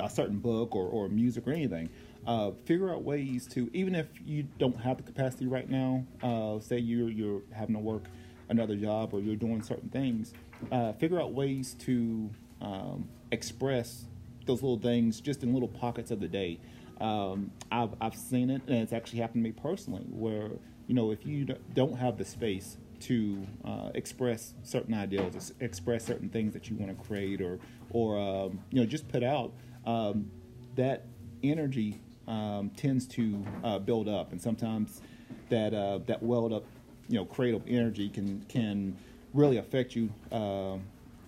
a 0.00 0.10
certain 0.10 0.38
book 0.38 0.74
or, 0.74 0.86
or 0.86 1.08
music 1.08 1.46
or 1.46 1.52
anything, 1.52 1.88
uh, 2.26 2.52
figure 2.64 2.92
out 2.92 3.02
ways 3.02 3.46
to 3.48 3.70
even 3.72 3.94
if 3.94 4.06
you 4.24 4.44
don't 4.58 4.78
have 4.80 4.96
the 4.96 5.02
capacity 5.02 5.46
right 5.46 5.68
now. 5.68 6.04
Uh, 6.22 6.60
say 6.60 6.78
you're 6.78 7.10
you're 7.10 7.42
having 7.52 7.74
to 7.74 7.80
work 7.80 8.04
another 8.48 8.76
job 8.76 9.14
or 9.14 9.20
you're 9.20 9.36
doing 9.36 9.62
certain 9.62 9.88
things, 9.88 10.32
uh, 10.70 10.92
figure 10.92 11.20
out 11.20 11.32
ways 11.32 11.74
to 11.80 12.30
um, 12.60 13.08
express 13.30 14.06
those 14.46 14.62
little 14.62 14.78
things 14.78 15.20
just 15.20 15.42
in 15.42 15.52
little 15.52 15.68
pockets 15.68 16.10
of 16.10 16.20
the 16.20 16.28
day. 16.28 16.60
Um, 17.00 17.50
I've, 17.70 17.94
I've 18.00 18.14
seen 18.14 18.50
it, 18.50 18.62
and 18.66 18.78
it's 18.78 18.92
actually 18.92 19.20
happened 19.20 19.44
to 19.44 19.50
me 19.50 19.52
personally, 19.52 20.04
where 20.08 20.50
you 20.86 20.94
know 20.94 21.10
if 21.10 21.26
you 21.26 21.46
don't 21.72 21.96
have 21.96 22.18
the 22.18 22.24
space 22.24 22.76
to 23.00 23.46
uh, 23.64 23.90
express 23.94 24.54
certain 24.62 24.94
ideals, 24.94 25.52
express 25.60 26.04
certain 26.04 26.28
things 26.28 26.52
that 26.52 26.70
you 26.70 26.76
want 26.76 26.96
to 26.96 27.04
create, 27.04 27.40
or 27.40 27.58
or 27.90 28.18
um, 28.18 28.60
you 28.70 28.80
know 28.80 28.86
just 28.86 29.08
put 29.08 29.22
out, 29.22 29.52
um, 29.86 30.30
that 30.76 31.06
energy 31.42 32.00
um, 32.28 32.70
tends 32.76 33.06
to 33.08 33.44
uh, 33.64 33.78
build 33.78 34.08
up, 34.08 34.32
and 34.32 34.40
sometimes 34.40 35.02
that 35.48 35.74
uh, 35.74 35.98
that 36.06 36.22
welled 36.22 36.52
up, 36.52 36.64
you 37.08 37.16
know, 37.16 37.24
creative 37.24 37.62
energy 37.66 38.08
can 38.08 38.44
can 38.48 38.96
really 39.32 39.56
affect 39.58 39.94
you 39.94 40.10
uh, 40.32 40.76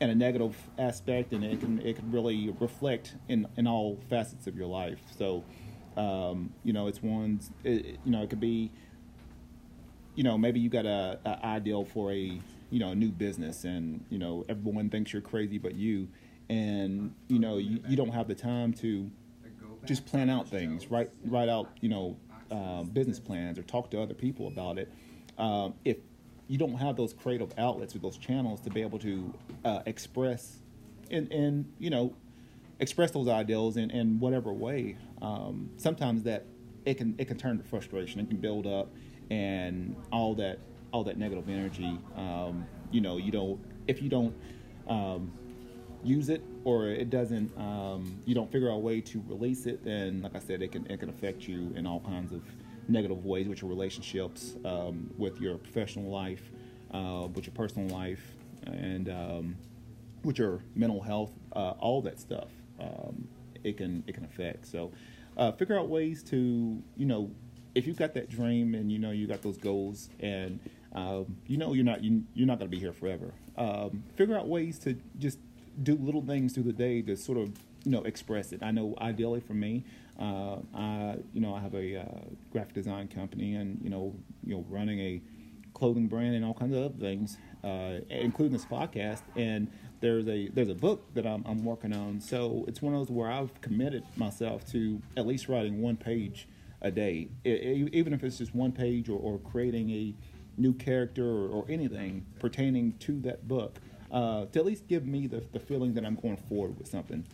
in 0.01 0.11
a 0.11 0.15
negative 0.15 0.57
aspect, 0.79 1.33
and 1.33 1.45
it 1.45 1.61
can 1.61 1.81
it 1.81 1.97
can 1.97 2.11
really 2.11 2.55
reflect 2.61 3.15
in 3.29 3.47
in 3.57 3.67
all 3.67 3.99
facets 4.09 4.47
of 4.47 4.57
your 4.57 4.67
life. 4.67 5.01
So, 5.19 5.45
um, 5.97 6.53
you 6.65 6.73
know, 6.73 6.87
it's 6.87 7.03
one, 7.03 7.41
it, 7.65 7.99
you 8.05 8.13
know, 8.13 8.23
it 8.23 8.31
could 8.31 8.41
be, 8.41 8.71
you 10.15 10.25
know, 10.25 10.39
maybe 10.39 10.61
you 10.61 10.69
got 10.69 10.87
a, 10.87 11.19
a 11.25 11.45
ideal 11.45 11.85
for 11.85 12.13
a 12.13 12.41
you 12.71 12.81
know 12.81 12.91
a 12.91 12.95
new 12.95 13.11
business, 13.11 13.65
and 13.65 14.05
you 14.11 14.19
know 14.19 14.45
everyone 14.49 14.91
thinks 14.91 15.13
you're 15.13 15.23
crazy, 15.23 15.59
but 15.59 15.75
you, 15.75 16.09
and 16.49 17.15
you 17.29 17.39
know 17.39 17.59
you, 17.59 17.81
you 17.89 17.97
don't 17.97 18.13
have 18.13 18.29
the 18.29 18.35
time 18.35 18.73
to 18.75 19.11
just 19.85 20.07
plan 20.07 20.31
out 20.31 20.49
things, 20.49 20.91
write 20.91 21.11
write 21.25 21.49
out 21.49 21.71
you 21.81 21.89
know 21.89 22.17
uh, 22.51 22.83
business 22.83 23.19
plans 23.19 23.59
or 23.59 23.63
talk 23.63 23.91
to 23.91 24.01
other 24.01 24.15
people 24.15 24.49
about 24.49 24.79
it. 24.79 24.93
Um, 25.39 25.75
if 25.85 25.99
you 26.49 26.59
don't 26.59 26.77
have 26.77 26.97
those 26.97 27.13
creative 27.13 27.53
outlets 27.59 27.95
or 27.95 27.99
those 27.99 28.17
channels 28.17 28.61
to 28.61 28.71
be 28.71 28.83
able 28.83 28.99
to 29.01 29.35
uh, 29.65 29.81
express 29.87 30.59
and, 31.11 31.31
and 31.33 31.73
you 31.79 31.91
know 31.91 32.15
express 32.79 33.11
those 33.11 33.29
ideals 33.29 33.77
in, 33.77 33.91
in 33.91 34.21
whatever 34.21 34.53
way, 34.53 34.97
um, 35.23 35.71
sometimes 35.77 36.23
that 36.25 36.45
it 36.85 36.95
can 36.95 37.15
it 37.19 37.27
can 37.27 37.37
turn 37.37 37.59
to 37.59 37.65
frustration. 37.65 38.21
It 38.21 38.29
can 38.29 38.39
build 38.39 38.67
up, 38.67 38.89
and 39.31 39.97
all 40.13 40.35
that 40.37 40.59
all 40.93 41.05
that 41.05 41.19
negative 41.19 41.49
energy. 41.49 41.99
Um, 42.17 42.67
you 42.91 43.01
know, 43.01 43.17
you 43.17 43.33
don't 43.33 43.61
if 43.89 44.01
you 44.03 44.09
don't 44.09 44.35
um, 44.89 45.33
use 46.07 46.29
it 46.29 46.43
or 46.65 46.89
it 46.89 47.11
doesn't 47.11 47.51
um, 47.59 48.21
you 48.25 48.35
don't 48.35 48.51
figure 48.51 48.71
out 48.71 48.77
a 48.77 48.79
way 48.79 49.01
to 49.01 49.23
release 49.27 49.67
it 49.67 49.85
then 49.85 50.23
like 50.23 50.35
i 50.35 50.39
said 50.39 50.63
it 50.63 50.73
can 50.73 50.87
it 50.87 51.01
can 51.01 51.09
affect 51.09 51.49
you 51.49 51.73
in 51.77 51.87
all 51.87 52.01
kinds 52.01 52.33
of 52.33 52.43
negative 52.89 53.25
ways 53.25 53.49
with 53.49 53.63
your 53.63 53.71
relationships 53.71 54.55
um, 54.65 55.11
with 55.17 55.41
your 55.41 55.57
professional 55.59 56.11
life 56.11 56.51
uh, 56.93 57.27
with 57.35 57.47
your 57.47 57.55
personal 57.55 57.89
life 57.89 58.23
and 58.67 59.09
um, 59.09 59.57
with 60.25 60.39
your 60.39 60.63
mental 60.75 61.01
health 61.01 61.33
uh, 61.55 61.71
all 61.79 62.01
that 62.03 62.19
stuff 62.19 62.49
um, 62.81 63.27
it 63.65 63.77
can 63.77 64.03
it 64.07 64.15
can 64.15 64.25
affect 64.25 64.67
so 64.67 64.93
uh, 65.37 65.53
figure 65.53 65.79
out 65.79 65.89
ways 65.89 66.23
to 66.23 66.83
you 66.97 67.07
know 67.07 67.31
if 67.75 67.87
you've 67.87 67.99
got 67.99 68.15
that 68.15 68.31
dream 68.31 68.75
and 68.75 68.91
you 68.91 68.99
know 68.99 69.11
you 69.11 69.27
got 69.27 69.43
those 69.43 69.57
goals 69.57 70.09
and 70.21 70.61
um, 70.95 71.37
you 71.47 71.59
know 71.59 71.73
you're 71.73 71.85
not 71.85 72.03
you, 72.03 72.23
are 72.41 72.47
not 72.47 72.59
going 72.59 72.71
to 72.71 72.75
be 72.75 72.81
here 72.81 72.93
forever 72.93 73.33
um, 73.57 74.03
figure 74.17 74.37
out 74.37 74.49
ways 74.49 74.79
to 74.79 74.97
just 75.19 75.39
do 75.83 75.95
little 75.97 76.23
things 76.23 76.55
through 76.55 76.63
the 76.63 76.73
day 76.73 77.03
to 77.03 77.17
sort 77.17 77.39
of 77.39 77.53
you 77.85 77.93
know 77.93 78.03
express 78.03 78.53
it. 78.53 78.63
I 78.63 78.73
know 78.73 78.95
ideally 79.01 79.41
for 79.41 79.55
me, 79.55 79.85
uh, 80.19 80.57
I 80.75 81.17
you 81.33 81.41
know 81.41 81.55
I 81.55 81.61
have 81.61 81.75
a 81.75 82.01
uh, 82.01 82.05
graphic 82.51 82.75
design 82.75 83.09
company 83.09 83.55
and 83.55 83.81
you 83.83 83.91
know 83.91 84.15
you 84.45 84.55
know 84.55 84.65
running 84.69 84.99
a 85.01 85.21
clothing 85.75 86.07
brand 86.07 86.35
and 86.35 86.45
all 86.45 86.55
kinds 86.55 86.75
of 86.75 86.85
other 86.85 86.95
things, 86.99 87.37
uh, 87.63 87.99
including 88.09 88.53
this 88.57 88.65
podcast. 88.65 89.21
And 89.37 89.71
there's 90.01 90.27
a 90.29 90.49
there's 90.49 90.71
a 90.71 90.75
book 90.75 91.15
that 91.15 91.27
I'm, 91.27 91.45
I'm 91.47 91.65
working 91.65 91.95
on. 91.95 92.21
So 92.21 92.65
it's 92.67 92.81
one 92.81 92.95
of 92.95 93.01
those 93.01 93.11
where 93.11 93.31
I've 93.31 93.61
committed 93.61 94.05
myself 94.17 94.65
to 94.73 95.01
at 95.17 95.27
least 95.27 95.49
writing 95.49 95.83
one 95.83 95.97
page 95.97 96.49
a 96.83 96.91
day, 96.91 97.29
it, 97.45 97.51
it, 97.51 97.95
even 97.95 98.13
if 98.13 98.23
it's 98.23 98.39
just 98.39 98.55
one 98.55 98.73
page 98.73 99.09
or, 99.09 99.19
or 99.19 99.39
creating 99.39 99.91
a 99.91 100.15
new 100.57 100.73
character 100.73 101.25
or, 101.25 101.49
or 101.49 101.67
anything 101.69 102.25
pertaining 102.39 102.93
to 102.99 103.21
that 103.21 103.47
book 103.47 103.79
uh, 104.11 104.47
to 104.47 104.59
at 104.59 104.65
least 104.65 104.87
give 104.89 105.07
me 105.07 105.27
the, 105.27 105.43
the 105.53 105.61
feeling 105.61 105.95
that 105.95 106.05
I'm 106.05 106.15
going 106.15 106.37
forward 106.37 106.79
with 106.79 106.89
something. 106.89 107.27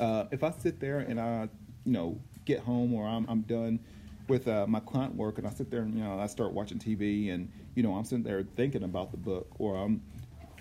Uh, 0.00 0.24
if 0.30 0.42
I 0.42 0.50
sit 0.50 0.80
there 0.80 0.98
and 0.98 1.20
I, 1.20 1.48
you 1.84 1.92
know, 1.92 2.20
get 2.44 2.60
home 2.60 2.92
or 2.94 3.06
I'm, 3.06 3.26
I'm 3.28 3.42
done 3.42 3.80
with 4.28 4.48
uh, 4.48 4.66
my 4.66 4.80
client 4.80 5.14
work 5.14 5.38
and 5.38 5.46
I 5.46 5.50
sit 5.50 5.70
there 5.70 5.82
and, 5.82 5.94
you 5.94 6.04
know, 6.04 6.18
I 6.18 6.26
start 6.26 6.52
watching 6.52 6.78
TV 6.78 7.32
and, 7.32 7.50
you 7.74 7.82
know, 7.82 7.94
I'm 7.94 8.04
sitting 8.04 8.24
there 8.24 8.42
thinking 8.56 8.82
about 8.84 9.10
the 9.10 9.16
book 9.16 9.48
or 9.58 9.76
I'm, 9.76 10.02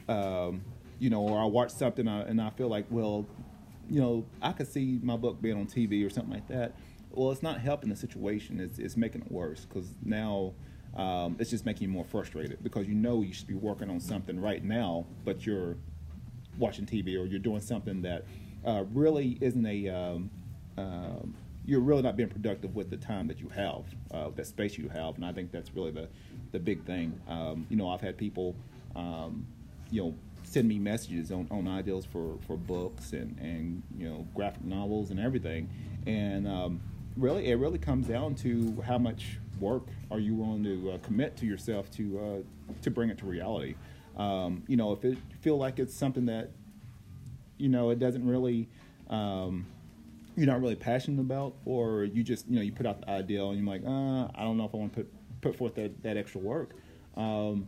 um, 0.08 0.62
you 1.00 1.10
know, 1.10 1.22
or 1.22 1.40
I 1.40 1.46
watch 1.46 1.72
something 1.72 2.08
and 2.08 2.42
I 2.42 2.50
feel 2.52 2.68
like, 2.68 2.86
well, 2.90 3.26
you 3.90 4.00
know, 4.00 4.26
I 4.42 4.52
could 4.52 4.68
see 4.68 5.00
my 5.02 5.18
book 5.18 5.42
being 5.42 5.58
on 5.58 5.68
TV 5.68 6.06
or 6.06 6.10
something 6.10 6.34
like 6.34 6.48
that. 6.48 6.76
Well, 7.12 7.32
it's 7.32 7.44
not 7.44 7.60
helping 7.60 7.90
the 7.90 7.96
situation. 7.96 8.60
It's, 8.60 8.80
it's 8.80 8.96
making 8.96 9.22
it 9.22 9.32
worse 9.32 9.66
because 9.66 9.94
now 10.04 10.54
um, 10.96 11.36
it's 11.40 11.50
just 11.50 11.66
making 11.66 11.84
you 11.84 11.94
more 11.94 12.06
frustrated 12.06 12.64
because 12.64 12.88
you 12.88 12.94
know 12.94 13.22
you 13.22 13.34
should 13.34 13.48
be 13.48 13.54
working 13.54 13.90
on 13.90 14.00
something 14.00 14.40
right 14.40 14.64
now, 14.64 15.06
but 15.24 15.46
you're 15.46 15.78
watching 16.58 16.86
TV 16.86 17.20
or 17.20 17.26
you're 17.26 17.40
doing 17.40 17.62
something 17.62 18.02
that 18.02 18.26
uh, 18.66 18.84
really 18.94 19.38
isn't 19.42 19.66
a 19.66 19.90
um, 19.90 20.30
um, 20.78 21.36
you're 21.66 21.80
really 21.80 22.02
not 22.02 22.16
being 22.16 22.30
productive 22.30 22.76
with 22.76 22.90
the 22.90 22.98
time 22.98 23.28
that 23.28 23.40
you 23.40 23.50
have, 23.50 23.84
uh, 24.12 24.30
that 24.36 24.48
space 24.48 24.78
you 24.78 24.90
have, 24.90 25.16
and 25.16 25.26
I 25.26 25.32
think 25.32 25.52
that's 25.52 25.74
really 25.76 25.92
the 25.92 26.08
the 26.52 26.60
big 26.60 26.84
thing. 26.86 27.20
Um, 27.28 27.66
you 27.70 27.78
know, 27.78 27.90
I've 27.90 28.02
had 28.02 28.18
people, 28.18 28.56
um, 28.96 29.46
you 29.90 30.02
know, 30.02 30.16
send 30.44 30.68
me 30.68 30.80
messages 30.80 31.32
on, 31.32 31.48
on 31.50 31.68
ideals 31.68 32.06
for, 32.06 32.38
for 32.46 32.58
books 32.58 33.14
and, 33.14 33.38
and 33.40 33.82
you 33.98 34.10
know 34.10 34.28
graphic 34.36 34.64
novels 34.64 35.12
and 35.12 35.20
everything, 35.20 35.70
and 36.08 36.48
um, 36.48 36.82
really 37.16 37.48
it 37.48 37.56
really 37.56 37.80
comes 37.80 38.08
down 38.08 38.36
to 38.36 38.82
how 38.86 38.98
much 38.98 39.38
work 39.60 39.88
are 40.10 40.20
you 40.20 40.34
willing 40.34 40.64
to 40.64 40.92
uh, 40.92 40.98
commit 41.00 41.38
to 41.38 41.46
yourself 41.46 41.90
to 41.92 42.20
uh, 42.20 42.74
to 42.82 42.90
bring 42.92 43.10
it 43.10 43.18
to 43.20 43.26
reality? 43.26 43.76
Um, 44.18 44.64
you 44.68 44.78
know, 44.78 44.92
if 44.92 45.06
it 45.06 45.18
feel 45.42 45.58
like 45.58 45.80
it's 45.80 45.94
something 45.94 46.26
that 46.26 46.50
you 47.58 47.70
know 47.70 47.92
it 47.92 48.00
doesn't 48.00 48.26
really 48.28 48.68
um, 49.10 49.68
you're 50.36 50.48
not 50.48 50.62
really 50.62 50.76
passionate 50.76 51.20
about, 51.20 51.56
or 51.66 52.04
you 52.04 52.24
just 52.24 52.48
you 52.48 52.56
know 52.56 52.62
you 52.62 52.72
put 52.72 52.86
out 52.86 53.02
the 53.02 53.10
ideal 53.10 53.52
and 53.52 53.60
you're 53.60 53.68
like, 53.68 53.84
uh, 53.86 54.32
I 54.36 54.44
don't 54.44 54.58
know 54.58 54.66
if 54.66 54.74
I 54.74 54.78
want 54.78 54.94
to 54.94 55.02
put 55.02 55.42
put 55.42 55.56
forth 55.56 55.76
that, 55.76 56.04
that 56.04 56.18
extra 56.18 56.40
work. 56.40 56.72
Um, 57.18 57.68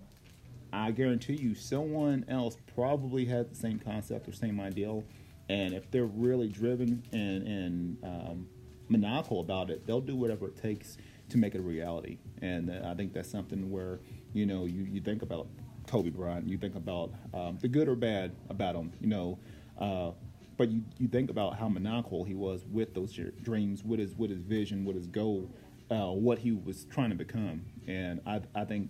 I 0.72 0.91
guarantee 0.91 1.36
you, 1.36 1.55
someone 1.55 2.25
else 2.27 2.58
probably 2.75 3.25
has 3.25 3.48
the 3.48 3.55
same 3.55 3.79
concept 3.79 4.27
or 4.27 4.32
same 4.32 4.60
ideal, 4.60 5.03
and 5.50 5.74
if 5.74 5.89
they're 5.91 6.05
really 6.05 6.48
driven 6.48 7.03
and 7.12 7.48
and 7.48 7.98
um, 8.03 8.48
maniacal 8.89 9.39
about 9.39 9.70
it, 9.70 9.86
they'll 9.86 10.01
do 10.01 10.15
whatever 10.15 10.48
it 10.48 10.62
takes 10.62 10.98
to 11.29 11.38
make 11.38 11.55
it 11.55 11.60
a 11.60 11.62
reality. 11.62 12.17
And 12.41 12.70
uh, 12.70 12.89
I 12.89 12.93
think 12.96 13.13
that's 13.13 13.29
something 13.29 13.70
where 13.72 14.00
you 14.34 14.46
know 14.46 14.65
you, 14.65 14.84
you 14.84 15.01
think 15.01 15.22
about 15.22 15.48
Kobe 15.88 16.10
Bryant, 16.10 16.48
you 16.48 16.58
think 16.58 16.75
about 16.75 17.13
um, 17.34 17.58
the 17.62 17.67
good 17.67 17.88
or 17.88 17.96
bad 17.96 18.36
about 18.50 18.75
him, 18.75 18.91
you 19.00 19.08
know. 19.08 19.39
Uh, 19.77 20.12
but 20.57 20.69
you, 20.69 20.83
you 21.00 21.07
think 21.07 21.29
about 21.29 21.57
how 21.57 21.67
maniacal 21.67 22.24
he 22.24 22.36
was 22.36 22.65
with 22.72 22.93
those 22.93 23.17
dreams, 23.41 23.83
with 23.83 24.00
his 24.00 24.15
with 24.15 24.29
his 24.29 24.41
vision, 24.41 24.86
with 24.86 24.95
his 24.95 25.07
goal, 25.07 25.50
uh, 25.89 26.12
what 26.12 26.39
he 26.39 26.51
was 26.51 26.86
trying 26.86 27.10
to 27.10 27.15
become, 27.15 27.63
and 27.88 28.22
I, 28.25 28.41
I 28.55 28.65
think 28.65 28.89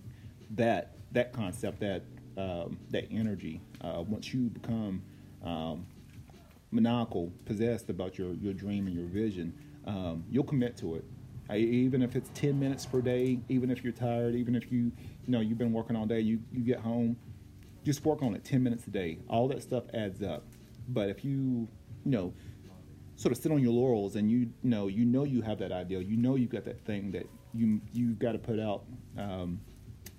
that 0.50 0.96
that 1.12 1.32
concept, 1.32 1.80
that 1.80 2.02
um, 2.36 2.78
that 2.90 3.06
energy, 3.10 3.60
uh, 3.80 4.02
once 4.06 4.34
you 4.34 4.48
become 4.48 5.02
um, 5.44 5.86
maniacal, 6.72 7.32
possessed 7.44 7.88
about 7.90 8.18
your, 8.18 8.34
your 8.34 8.52
dream 8.52 8.86
and 8.86 8.96
your 8.96 9.06
vision, 9.06 9.54
um, 9.86 10.24
you'll 10.30 10.44
commit 10.44 10.76
to 10.78 10.96
it 10.96 11.04
even 11.52 12.02
if 12.02 12.16
it's 12.16 12.30
10 12.34 12.58
minutes 12.58 12.86
per 12.86 13.00
day, 13.00 13.38
even 13.48 13.70
if 13.70 13.84
you're 13.84 13.92
tired, 13.92 14.34
even 14.34 14.54
if 14.54 14.72
you, 14.72 14.90
you 15.26 15.28
know, 15.28 15.40
you've 15.40 15.58
been 15.58 15.72
working 15.72 15.96
all 15.96 16.06
day, 16.06 16.20
you, 16.20 16.40
you 16.52 16.62
get 16.62 16.80
home, 16.80 17.16
just 17.84 18.04
work 18.04 18.22
on 18.22 18.34
it 18.34 18.44
10 18.44 18.62
minutes 18.62 18.86
a 18.86 18.90
day. 18.90 19.18
All 19.28 19.48
that 19.48 19.62
stuff 19.62 19.84
adds 19.92 20.22
up. 20.22 20.44
But 20.88 21.08
if 21.08 21.24
you, 21.24 21.68
you 22.04 22.10
know, 22.10 22.34
sort 23.16 23.32
of 23.32 23.38
sit 23.38 23.52
on 23.52 23.60
your 23.60 23.72
laurels 23.72 24.16
and 24.16 24.30
you, 24.30 24.38
you 24.38 24.50
know, 24.62 24.88
you 24.88 25.04
know 25.04 25.24
you 25.24 25.42
have 25.42 25.58
that 25.58 25.72
ideal, 25.72 26.02
you 26.02 26.16
know 26.16 26.36
you've 26.36 26.50
got 26.50 26.64
that 26.64 26.84
thing 26.84 27.12
that 27.12 27.26
you, 27.52 27.80
you've 27.92 28.18
got 28.18 28.32
to 28.32 28.38
put 28.38 28.58
out 28.58 28.84
um, 29.18 29.60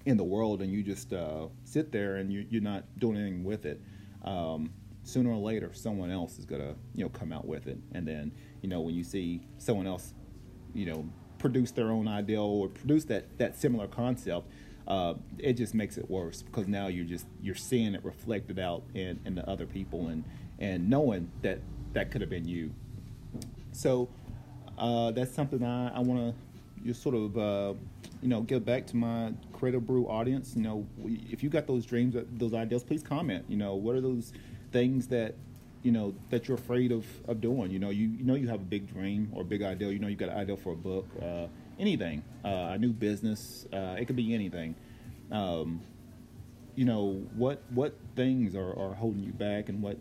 in 0.06 0.18
the 0.18 0.24
world 0.24 0.62
and 0.62 0.72
you 0.72 0.82
just 0.84 1.14
uh, 1.14 1.48
sit 1.64 1.92
there 1.92 2.18
and 2.18 2.32
you, 2.32 2.46
you're 2.50 2.62
not 2.62 2.84
doing 3.00 3.18
anything 3.18 3.44
with 3.44 3.66
it. 3.66 3.82
Um, 4.24 4.72
sooner 5.04 5.32
or 5.32 5.38
later, 5.38 5.72
someone 5.74 6.10
else 6.10 6.40
is 6.40 6.46
to, 6.46 6.76
you 6.94 7.04
know, 7.04 7.10
come 7.10 7.32
out 7.32 7.46
with 7.46 7.68
it. 7.68 7.78
And 7.92 8.08
then, 8.08 8.32
you 8.62 8.70
know, 8.70 8.82
when 8.82 8.96
you 8.96 9.04
see 9.04 9.42
someone 9.58 9.86
else 9.88 10.14
you 10.76 10.86
know 10.86 11.10
produce 11.40 11.72
their 11.72 11.90
own 11.90 12.08
ideal 12.08 12.42
or 12.42 12.68
produce 12.68 13.06
that 13.06 13.26
that 13.40 13.58
similar 13.58 13.88
concept 13.88 14.48
uh, 14.88 15.16
it 15.40 15.54
just 15.54 15.74
makes 15.74 15.98
it 15.98 16.08
worse 16.12 16.44
because 16.44 16.68
now 16.68 16.88
you're 16.88 17.06
just 17.06 17.26
you're 17.42 17.56
seeing 17.56 17.96
it 17.96 18.06
reflected 18.06 18.60
out 18.60 18.84
in, 18.94 19.20
in 19.26 19.34
the 19.34 19.50
other 19.50 19.66
people 19.66 20.10
and 20.10 20.24
and 20.60 20.90
knowing 20.90 21.30
that 21.42 21.60
that 21.94 22.12
could 22.12 22.22
have 22.22 22.30
been 22.30 22.48
you 22.48 22.72
so 23.72 24.08
uh, 24.78 25.12
that's 25.12 25.34
something 25.34 25.64
I, 25.64 25.96
I 25.96 26.00
want 26.00 26.20
to 26.20 26.86
just 26.86 27.02
sort 27.02 27.16
of 27.16 27.38
uh, 27.38 27.74
you 28.26 28.30
know, 28.30 28.42
give 28.42 28.66
back 28.66 28.88
to 28.88 28.96
my 28.96 29.34
Creative 29.54 29.86
Brew 29.86 30.08
audience. 30.08 30.54
You 30.56 30.64
know, 30.64 30.88
if 31.30 31.44
you 31.44 31.50
got 31.50 31.68
those 31.68 31.86
dreams, 31.86 32.16
those 32.32 32.56
ideas, 32.56 32.84
please 32.84 33.04
comment. 33.04 33.46
You 33.48 33.56
know, 33.58 33.76
what 33.76 33.96
are 33.96 34.02
those 34.02 34.34
things 34.72 35.08
that 35.10 35.36
you 35.84 35.92
know 35.92 36.16
that 36.32 36.48
you're 36.48 36.58
afraid 36.58 36.92
of 36.92 37.06
of 37.28 37.40
doing? 37.40 37.70
You 37.70 37.78
know, 37.78 37.92
you 37.92 38.08
you 38.08 38.24
know 38.24 38.34
you 38.34 38.48
have 38.48 38.62
a 38.62 38.66
big 38.66 38.92
dream 38.92 39.32
or 39.34 39.44
a 39.44 39.46
big 39.46 39.62
idea. 39.62 39.90
You 39.90 40.00
know, 40.00 40.08
you 40.08 40.16
got 40.16 40.30
an 40.30 40.38
idea 40.38 40.58
for 40.58 40.74
a 40.74 40.76
book, 40.76 41.08
uh, 41.22 41.46
anything, 41.80 42.24
uh, 42.44 42.72
a 42.72 42.78
new 42.80 42.92
business. 42.92 43.68
Uh, 43.72 43.96
it 44.00 44.06
could 44.06 44.16
be 44.16 44.34
anything. 44.34 44.74
Um, 45.32 45.82
you 46.76 46.86
know 46.86 47.22
what 47.36 47.62
what 47.70 47.96
things 48.16 48.56
are, 48.56 48.78
are 48.78 48.96
holding 48.96 49.24
you 49.24 49.34
back 49.34 49.70
and 49.70 49.84
what 49.84 49.98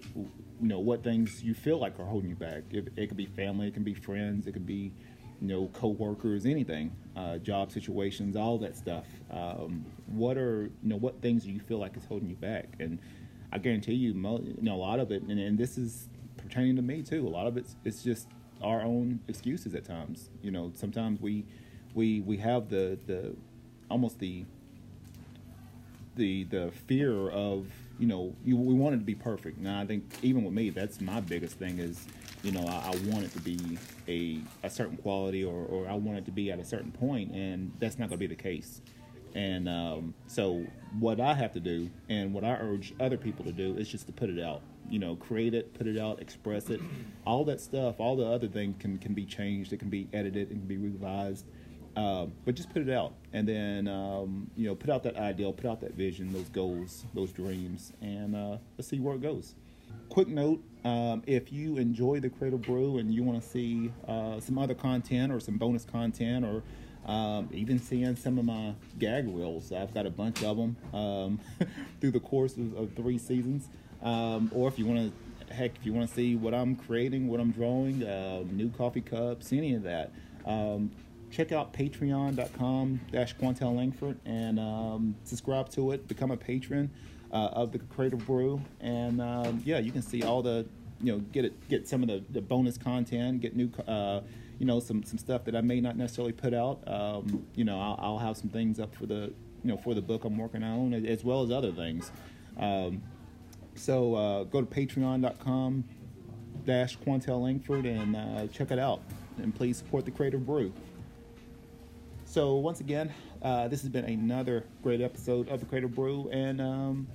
you 0.61 0.68
know 0.68 0.78
what 0.78 1.02
things 1.02 1.42
you 1.42 1.54
feel 1.54 1.78
like 1.78 1.99
are 1.99 2.04
holding 2.04 2.30
you 2.30 2.37
back. 2.37 2.62
It, 2.70 2.92
it 2.96 3.08
could 3.08 3.16
be 3.16 3.26
family 3.26 3.68
it 3.68 3.75
can 3.75 3.84
be 3.84 3.94
friends 3.94 4.46
it 4.46 4.52
could 4.52 4.66
be 4.66 4.92
you 5.40 5.49
know 5.49 5.68
co-workers 5.73 6.46
anything 6.46 6.92
uh, 7.16 7.38
job 7.38 7.73
situations 7.73 8.37
all 8.37 8.58
that 8.58 8.76
stuff. 8.76 9.06
Um, 9.30 9.84
what 10.06 10.37
are 10.37 10.70
you 10.82 10.88
know 10.88 10.96
what 10.96 11.20
things 11.20 11.44
do 11.44 11.50
you 11.50 11.61
feel 11.61 11.78
like 11.78 11.96
is 11.96 12.04
holding 12.04 12.28
you 12.28 12.37
back? 12.37 12.76
And 12.80 12.99
i 13.52 13.58
guarantee 13.58 13.94
you, 13.94 14.12
you 14.12 14.54
know 14.62 14.75
a 14.75 14.76
lot 14.76 14.99
of 14.99 15.12
it 15.12 15.23
and, 15.23 15.38
and 15.38 15.56
this 15.56 15.78
is 15.78 16.08
pertaining 16.37 16.76
to 16.76 16.82
me 16.82 17.02
too. 17.02 17.26
A 17.26 17.30
lot 17.30 17.46
of 17.46 17.56
it's 17.56 17.76
it's 17.84 18.02
just 18.02 18.28
our 18.62 18.82
own 18.82 19.20
excuses 19.28 19.75
at 19.75 19.84
times. 19.84 20.30
You 20.42 20.50
know 20.50 20.73
sometimes 20.75 21.20
we 21.20 21.44
we 21.94 22.20
we 22.20 22.37
have 22.38 22.68
the 22.68 22.99
the 23.06 23.34
almost 23.90 24.18
the 24.18 24.44
the 26.16 26.44
the 26.44 26.73
fear 26.87 27.28
of 27.30 27.66
you 27.98 28.06
know 28.06 28.34
you, 28.44 28.56
we 28.56 28.74
want 28.74 28.94
it 28.94 28.98
to 28.98 29.04
be 29.04 29.14
perfect. 29.14 29.58
Now 29.58 29.80
I 29.80 29.86
think 29.86 30.04
even 30.22 30.44
with 30.44 30.54
me, 30.54 30.70
that's 30.70 31.00
my 31.00 31.20
biggest 31.20 31.58
thing 31.58 31.78
is 31.78 32.04
you 32.42 32.52
know 32.52 32.66
I, 32.66 32.92
I 32.92 33.12
want 33.12 33.24
it 33.24 33.32
to 33.32 33.40
be 33.40 33.78
a 34.08 34.40
a 34.66 34.70
certain 34.70 34.96
quality 34.96 35.44
or 35.44 35.64
or 35.66 35.88
I 35.88 35.94
want 35.94 36.18
it 36.18 36.24
to 36.26 36.32
be 36.32 36.50
at 36.50 36.58
a 36.58 36.64
certain 36.64 36.92
point, 36.92 37.32
and 37.32 37.72
that's 37.78 37.98
not 37.98 38.08
going 38.08 38.18
to 38.18 38.28
be 38.28 38.34
the 38.34 38.40
case. 38.40 38.80
And 39.34 39.68
um, 39.68 40.14
so 40.28 40.64
what 41.00 41.20
I 41.20 41.34
have 41.34 41.52
to 41.54 41.60
do, 41.60 41.90
and 42.08 42.32
what 42.32 42.44
I 42.44 42.52
urge 42.52 42.94
other 43.00 43.16
people 43.16 43.44
to 43.44 43.52
do, 43.52 43.76
is 43.76 43.88
just 43.88 44.06
to 44.06 44.12
put 44.12 44.30
it 44.30 44.40
out. 44.40 44.62
You 44.88 45.00
know, 45.00 45.16
create 45.16 45.54
it, 45.54 45.74
put 45.74 45.88
it 45.88 45.98
out, 45.98 46.20
express 46.20 46.70
it. 46.70 46.80
All 47.26 47.44
that 47.46 47.60
stuff, 47.60 47.98
all 47.98 48.16
the 48.16 48.26
other 48.26 48.48
things 48.48 48.76
can 48.78 48.98
can 48.98 49.14
be 49.14 49.24
changed. 49.24 49.72
It 49.72 49.78
can 49.78 49.90
be 49.90 50.08
edited, 50.12 50.50
it 50.50 50.54
can 50.54 50.66
be 50.66 50.76
revised 50.76 51.46
uh, 51.96 52.26
but 52.44 52.54
just 52.54 52.72
put 52.72 52.82
it 52.82 52.90
out, 52.90 53.14
and 53.32 53.48
then 53.48 53.88
um, 53.88 54.50
you 54.56 54.66
know, 54.66 54.74
put 54.74 54.90
out 54.90 55.02
that 55.04 55.16
ideal, 55.16 55.52
put 55.52 55.66
out 55.66 55.80
that 55.80 55.94
vision, 55.94 56.32
those 56.32 56.48
goals, 56.48 57.04
those 57.14 57.32
dreams, 57.32 57.92
and 58.00 58.34
uh, 58.34 58.56
let's 58.76 58.88
see 58.88 58.98
where 58.98 59.14
it 59.14 59.22
goes. 59.22 59.54
Quick 60.08 60.28
note: 60.28 60.62
um, 60.84 61.22
if 61.26 61.52
you 61.52 61.76
enjoy 61.76 62.20
the 62.20 62.28
Creative 62.28 62.60
Brew 62.60 62.98
and 62.98 63.12
you 63.12 63.22
want 63.22 63.42
to 63.42 63.48
see 63.48 63.92
uh, 64.08 64.40
some 64.40 64.58
other 64.58 64.74
content 64.74 65.32
or 65.32 65.40
some 65.40 65.56
bonus 65.56 65.84
content, 65.84 66.44
or 66.44 66.62
um, 67.10 67.48
even 67.52 67.78
seeing 67.78 68.16
some 68.16 68.38
of 68.38 68.44
my 68.44 68.74
gag 68.98 69.26
reels, 69.28 69.72
I've 69.72 69.94
got 69.94 70.06
a 70.06 70.10
bunch 70.10 70.42
of 70.42 70.56
them 70.56 70.76
um, 70.92 71.40
through 72.00 72.12
the 72.12 72.20
course 72.20 72.56
of, 72.56 72.76
of 72.76 72.92
three 72.94 73.18
seasons. 73.18 73.68
Um, 74.02 74.50
or 74.54 74.68
if 74.68 74.78
you 74.78 74.86
want 74.86 75.12
to, 75.48 75.54
heck, 75.54 75.76
if 75.76 75.86
you 75.86 75.92
want 75.92 76.08
to 76.08 76.14
see 76.14 76.36
what 76.36 76.54
I'm 76.54 76.76
creating, 76.76 77.28
what 77.28 77.40
I'm 77.40 77.52
drawing, 77.52 78.02
uh, 78.02 78.44
new 78.50 78.68
coffee 78.70 79.00
cups, 79.00 79.52
any 79.52 79.74
of 79.74 79.82
that. 79.84 80.12
Um, 80.44 80.90
check 81.35 81.50
out 81.50 81.73
patreon.com 81.73 83.00
dash 83.11 83.35
Quantel 83.37 83.75
Langford 83.75 84.19
and 84.25 84.61
um, 84.61 85.17
subscribe 85.25 85.69
to 85.71 85.91
it, 85.91 86.07
become 86.07 86.31
a 86.31 86.37
patron 86.37 86.91
uh, 87.33 87.49
of 87.53 87.73
the 87.73 87.81
Creative 87.81 88.25
Brew. 88.25 88.61
And 88.81 89.21
um, 89.21 89.61
yeah, 89.64 89.79
you 89.79 89.91
can 89.91 90.03
see 90.03 90.23
all 90.23 90.43
the, 90.43 90.64
you 91.03 91.12
know, 91.12 91.19
get 91.19 91.45
it, 91.45 91.69
get 91.69 91.88
some 91.88 92.03
of 92.03 92.09
the, 92.09 92.23
the 92.31 92.41
bonus 92.41 92.79
content, 92.79 93.41
get 93.41 93.57
new, 93.57 93.69
uh, 93.88 94.21
you 94.61 94.67
know, 94.67 94.79
some, 94.79 95.03
some 95.03 95.19
stuff 95.19 95.45
that 95.47 95.57
I 95.57 95.61
may 95.61 95.81
not 95.81 95.97
necessarily 95.97 96.33
put 96.33 96.55
out. 96.55 96.87
Um, 96.87 97.45
you 97.57 97.64
know, 97.64 97.81
I'll, 97.81 97.99
I'll, 98.00 98.19
have 98.19 98.37
some 98.37 98.50
things 98.50 98.79
up 98.79 98.95
for 98.95 99.07
the, 99.07 99.33
you 99.64 99.71
know, 99.71 99.76
for 99.76 99.95
the 99.95 100.03
book 100.03 100.25
I'm 100.25 100.38
working 100.38 100.62
on 100.62 100.95
as 100.95 101.25
well 101.25 101.43
as 101.43 101.50
other 101.50 101.73
things. 101.73 102.12
Um, 102.57 103.03
so 103.75 104.14
uh, 104.14 104.45
go 104.45 104.61
to 104.61 104.67
patreon.com 104.67 105.85
dash 106.64 106.97
Quantel 106.99 107.42
Langford 107.42 107.87
and 107.87 108.14
uh, 108.14 108.47
check 108.47 108.70
it 108.70 108.79
out. 108.79 109.03
And 109.38 109.53
please 109.53 109.79
support 109.79 110.05
the 110.05 110.12
Creative 110.12 110.47
Brew. 110.47 110.73
So 112.35 112.57
once 112.57 112.81
again, 112.81 113.14
uh, 113.42 113.68
this 113.68 113.81
has 113.83 113.88
been 113.88 114.07
another 114.07 114.64
great 114.83 115.01
episode 115.01 115.49
of 115.51 115.61
the 115.61 115.66
Creative 115.66 115.94
Brew, 115.94 116.29
and 116.33 116.61
um, 116.61 117.07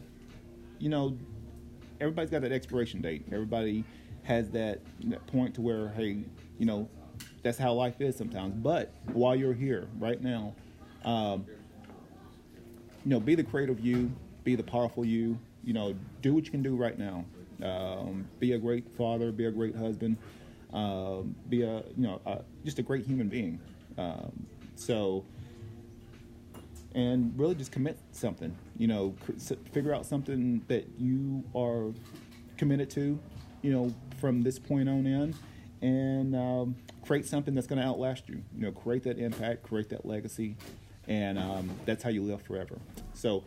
you 0.78 0.88
know, 0.88 1.18
everybody's 2.00 2.30
got 2.30 2.42
that 2.44 2.54
expiration 2.54 3.02
date. 3.02 3.26
Everybody 3.30 3.84
has 4.24 4.50
that, 4.52 4.80
that 5.08 5.28
point 5.28 5.56
to 5.56 5.62
where, 5.62 5.90
hey, 5.90 6.24
you 6.58 6.66
know, 6.66 6.88
that's 7.44 7.58
how 7.58 7.74
life 7.74 8.00
is 8.00 8.16
sometimes. 8.16 8.56
But 8.56 8.94
while 9.12 9.36
you're 9.36 9.54
here 9.54 9.90
right 10.00 10.22
now, 10.22 10.56
um, 11.04 11.46
you 13.04 13.10
know, 13.12 13.20
be 13.20 13.36
the 13.36 13.44
creative 13.44 13.82
you, 13.82 14.10
be 14.46 14.56
the 14.56 14.64
powerful 14.64 15.04
you. 15.04 15.38
You 15.66 15.74
know, 15.74 15.96
do 16.22 16.34
what 16.34 16.46
you 16.46 16.52
can 16.52 16.64
do 16.64 16.78
right 16.78 16.98
now. 16.98 17.26
Um, 17.62 18.26
be 18.40 18.54
a 18.54 18.58
great 18.58 18.90
father, 18.96 19.34
be 19.34 19.48
a 19.48 19.52
great 19.52 19.76
husband, 19.76 20.16
um, 20.72 21.36
be 21.50 21.64
a 21.64 21.84
you 21.98 22.08
know 22.08 22.22
uh, 22.26 22.38
just 22.64 22.80
a 22.80 22.84
great 22.84 23.06
human 23.06 23.28
being. 23.28 23.60
Um, 23.98 24.48
so, 24.80 25.26
and 26.96 27.38
really 27.38 27.56
just 27.56 27.72
commit 27.72 28.00
something. 28.12 28.56
You 28.78 28.88
know, 28.88 29.16
figure 29.72 29.94
out 29.94 30.06
something 30.06 30.64
that 30.68 30.88
you 30.98 31.44
are 31.56 31.94
committed 32.58 32.90
to. 32.92 33.20
You 33.62 33.74
know, 33.74 33.94
from 34.22 34.42
this 34.42 34.58
point 34.58 34.88
on 34.88 35.06
in, 35.06 35.36
and 35.82 36.36
um, 36.36 36.76
create 37.06 37.26
something 37.26 37.54
that's 37.54 37.68
going 37.68 37.82
to 37.82 37.86
outlast 37.86 38.30
you. 38.30 38.42
You 38.56 38.68
know, 38.68 38.72
create 38.72 39.04
that 39.04 39.20
impact, 39.20 39.64
create 39.64 39.90
that 39.90 40.06
legacy, 40.06 40.56
and 41.08 41.38
um, 41.38 41.70
that's 41.86 42.02
how 42.02 42.10
you 42.10 42.24
live 42.24 42.42
forever. 42.42 42.78
So. 43.14 43.44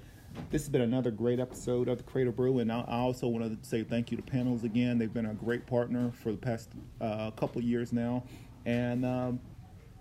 This 0.50 0.62
has 0.62 0.70
been 0.70 0.80
another 0.80 1.10
great 1.10 1.38
episode 1.38 1.88
of 1.88 1.98
the 1.98 2.04
Creative 2.04 2.34
Brew, 2.34 2.60
and 2.60 2.72
I 2.72 2.82
also 2.88 3.28
want 3.28 3.44
to 3.44 3.68
say 3.68 3.84
thank 3.84 4.10
you 4.10 4.16
to 4.16 4.22
Panels 4.22 4.64
again. 4.64 4.96
They've 4.96 5.12
been 5.12 5.26
a 5.26 5.34
great 5.34 5.66
partner 5.66 6.10
for 6.22 6.32
the 6.32 6.38
past 6.38 6.70
uh, 7.02 7.32
couple 7.32 7.62
years 7.62 7.92
now, 7.92 8.24
and 8.64 9.04
um, 9.04 9.40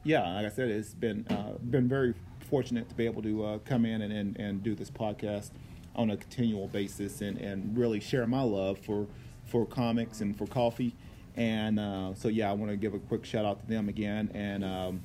yeah, 0.04 0.36
like 0.36 0.46
I 0.46 0.50
said, 0.50 0.70
it's 0.70 0.94
been 0.94 1.26
uh, 1.30 1.54
been 1.70 1.88
very 1.88 2.14
fortunate 2.50 2.90
to 2.90 2.96
be 2.96 3.06
able 3.06 3.22
to 3.22 3.46
uh, 3.46 3.58
come 3.60 3.86
in 3.86 4.02
and, 4.02 4.12
and, 4.12 4.38
and 4.38 4.64
do 4.64 4.76
this 4.76 4.92
podcast 4.92 5.52
on 5.96 6.12
a 6.12 6.18
continual 6.18 6.68
basis 6.68 7.22
and, 7.22 7.38
and 7.38 7.78
really 7.78 8.00
share 8.00 8.26
my 8.28 8.42
love 8.42 8.78
for 8.80 9.08
for 9.46 9.66
comics 9.66 10.22
and 10.22 10.38
for 10.38 10.48
coffee. 10.48 10.96
And 11.36 11.80
uh, 11.80 12.14
so 12.14 12.28
yeah, 12.28 12.50
I 12.50 12.54
want 12.54 12.72
to 12.72 12.78
give 12.78 12.94
a 12.94 13.00
quick 13.00 13.26
shout 13.26 13.46
out 13.46 13.62
to 13.62 13.68
them 13.68 13.90
again. 13.90 14.30
And 14.34 14.64
um, 14.64 15.02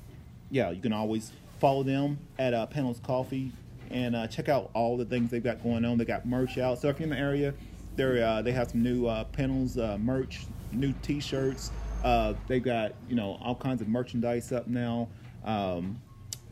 yeah, 0.50 0.70
you 0.70 0.80
can 0.80 0.92
always 0.92 1.32
follow 1.60 1.82
them 1.82 2.18
at 2.38 2.54
uh, 2.54 2.66
Panels 2.66 3.00
Coffee 3.04 3.52
and 3.90 4.16
uh, 4.16 4.26
check 4.26 4.48
out 4.48 4.70
all 4.74 4.96
the 4.96 5.04
things 5.04 5.30
they've 5.30 5.42
got 5.42 5.62
going 5.62 5.84
on. 5.84 5.98
They 5.98 6.04
got 6.04 6.26
merch 6.26 6.58
out. 6.58 6.80
So 6.80 6.88
if 6.88 6.98
you're 6.98 7.04
in 7.04 7.10
the 7.10 7.18
area, 7.18 7.54
they 7.96 8.22
uh, 8.22 8.42
they 8.42 8.52
have 8.52 8.70
some 8.70 8.82
new 8.82 9.06
uh, 9.06 9.24
Panels 9.24 9.76
merch, 9.76 10.46
new 10.72 10.92
T-shirts. 11.02 11.70
Uh, 12.06 12.34
they've 12.46 12.62
got 12.62 12.92
you 13.08 13.16
know 13.16 13.36
all 13.42 13.56
kinds 13.56 13.82
of 13.82 13.88
merchandise 13.88 14.52
up 14.52 14.68
now. 14.68 15.08
Um, 15.44 16.00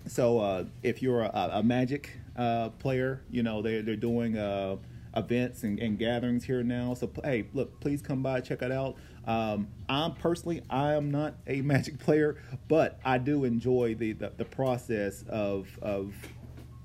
so 0.04 0.40
uh, 0.40 0.64
if 0.82 1.00
you're 1.00 1.20
a, 1.20 1.50
a 1.52 1.62
Magic 1.62 2.10
uh, 2.36 2.70
player, 2.70 3.22
you 3.30 3.44
know 3.44 3.62
they're 3.62 3.80
they're 3.80 3.94
doing 3.94 4.36
uh, 4.36 4.78
events 5.14 5.62
and, 5.62 5.78
and, 5.78 5.96
gatherings 5.96 6.42
here 6.42 6.64
now. 6.64 6.94
So 6.94 7.08
hey, 7.22 7.46
look, 7.54 7.78
please 7.78 8.02
come 8.02 8.20
by 8.20 8.40
check 8.40 8.62
it 8.62 8.72
out. 8.72 8.96
Um, 9.28 9.68
I'm 9.88 10.14
personally 10.14 10.60
I 10.68 10.94
am 10.94 11.12
not 11.12 11.36
a 11.46 11.60
Magic 11.62 12.00
player, 12.00 12.36
but 12.66 12.98
I 13.04 13.18
do 13.18 13.44
enjoy 13.44 13.94
the 13.94 14.12
the, 14.14 14.32
the 14.36 14.44
process 14.44 15.22
of 15.28 15.68
of 15.80 16.16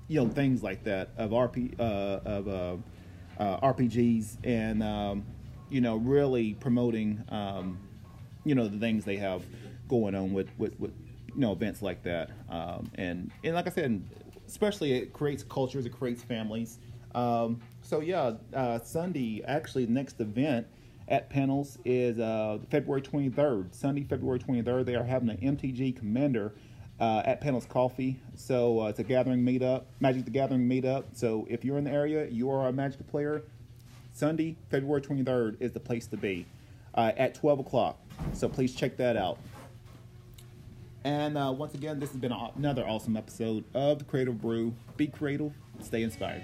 you 0.06 0.22
know 0.22 0.30
things 0.30 0.62
like 0.62 0.84
that 0.84 1.08
of 1.18 1.30
RP 1.30 1.74
uh, 1.80 1.82
of 2.24 2.48
uh, 3.36 3.66
RPGs 3.66 4.36
and 4.44 4.80
um, 4.84 5.24
you 5.68 5.80
know 5.80 5.96
really 5.96 6.54
promoting. 6.54 7.24
You 8.44 8.54
know 8.54 8.68
the 8.68 8.78
things 8.78 9.04
they 9.04 9.16
have 9.16 9.42
going 9.88 10.14
on 10.14 10.32
with 10.32 10.48
with, 10.58 10.78
with 10.78 10.92
you 11.34 11.40
know 11.40 11.52
events 11.52 11.82
like 11.82 12.02
that. 12.04 12.30
Um, 12.48 12.90
and 12.94 13.30
and 13.44 13.54
like 13.54 13.66
I 13.66 13.70
said, 13.70 14.02
especially 14.46 14.92
it 14.92 15.12
creates 15.12 15.42
cultures, 15.42 15.86
it 15.86 15.90
creates 15.92 16.22
families. 16.22 16.78
Um, 17.14 17.60
so 17.82 18.00
yeah, 18.00 18.32
uh, 18.54 18.78
Sunday 18.80 19.42
actually 19.46 19.86
next 19.86 20.20
event 20.20 20.66
at 21.08 21.28
Panels 21.28 21.76
is 21.84 22.18
uh, 22.18 22.58
February 22.70 23.02
23rd. 23.02 23.74
Sunday, 23.74 24.04
February 24.04 24.38
23rd, 24.38 24.84
they 24.84 24.94
are 24.94 25.04
having 25.04 25.28
an 25.28 25.38
MTG 25.38 25.96
Commander 25.96 26.54
uh, 27.00 27.22
at 27.24 27.40
Panels 27.40 27.66
Coffee. 27.66 28.20
So 28.36 28.80
uh, 28.80 28.88
it's 28.88 29.00
a 29.00 29.04
gathering 29.04 29.40
meetup, 29.40 29.84
Magic 29.98 30.24
the 30.24 30.30
Gathering 30.30 30.68
meetup. 30.68 31.04
So 31.14 31.46
if 31.50 31.64
you're 31.64 31.78
in 31.78 31.84
the 31.84 31.90
area, 31.90 32.28
you 32.28 32.50
are 32.50 32.68
a 32.68 32.72
Magic 32.72 33.06
player. 33.08 33.42
Sunday, 34.12 34.56
February 34.70 35.00
23rd 35.00 35.56
is 35.60 35.72
the 35.72 35.80
place 35.80 36.06
to 36.08 36.16
be 36.16 36.46
uh, 36.94 37.12
at 37.16 37.34
12 37.34 37.60
o'clock. 37.60 37.98
So 38.32 38.48
please 38.48 38.74
check 38.74 38.96
that 38.96 39.16
out. 39.16 39.38
And 41.04 41.38
uh, 41.38 41.52
once 41.56 41.74
again, 41.74 41.98
this 41.98 42.10
has 42.10 42.18
been 42.18 42.32
another 42.32 42.86
awesome 42.86 43.16
episode 43.16 43.64
of 43.74 43.98
the 43.98 44.04
Creative 44.04 44.38
Brew. 44.38 44.74
Be 44.96 45.06
creative, 45.06 45.52
stay 45.80 46.02
inspired. 46.02 46.42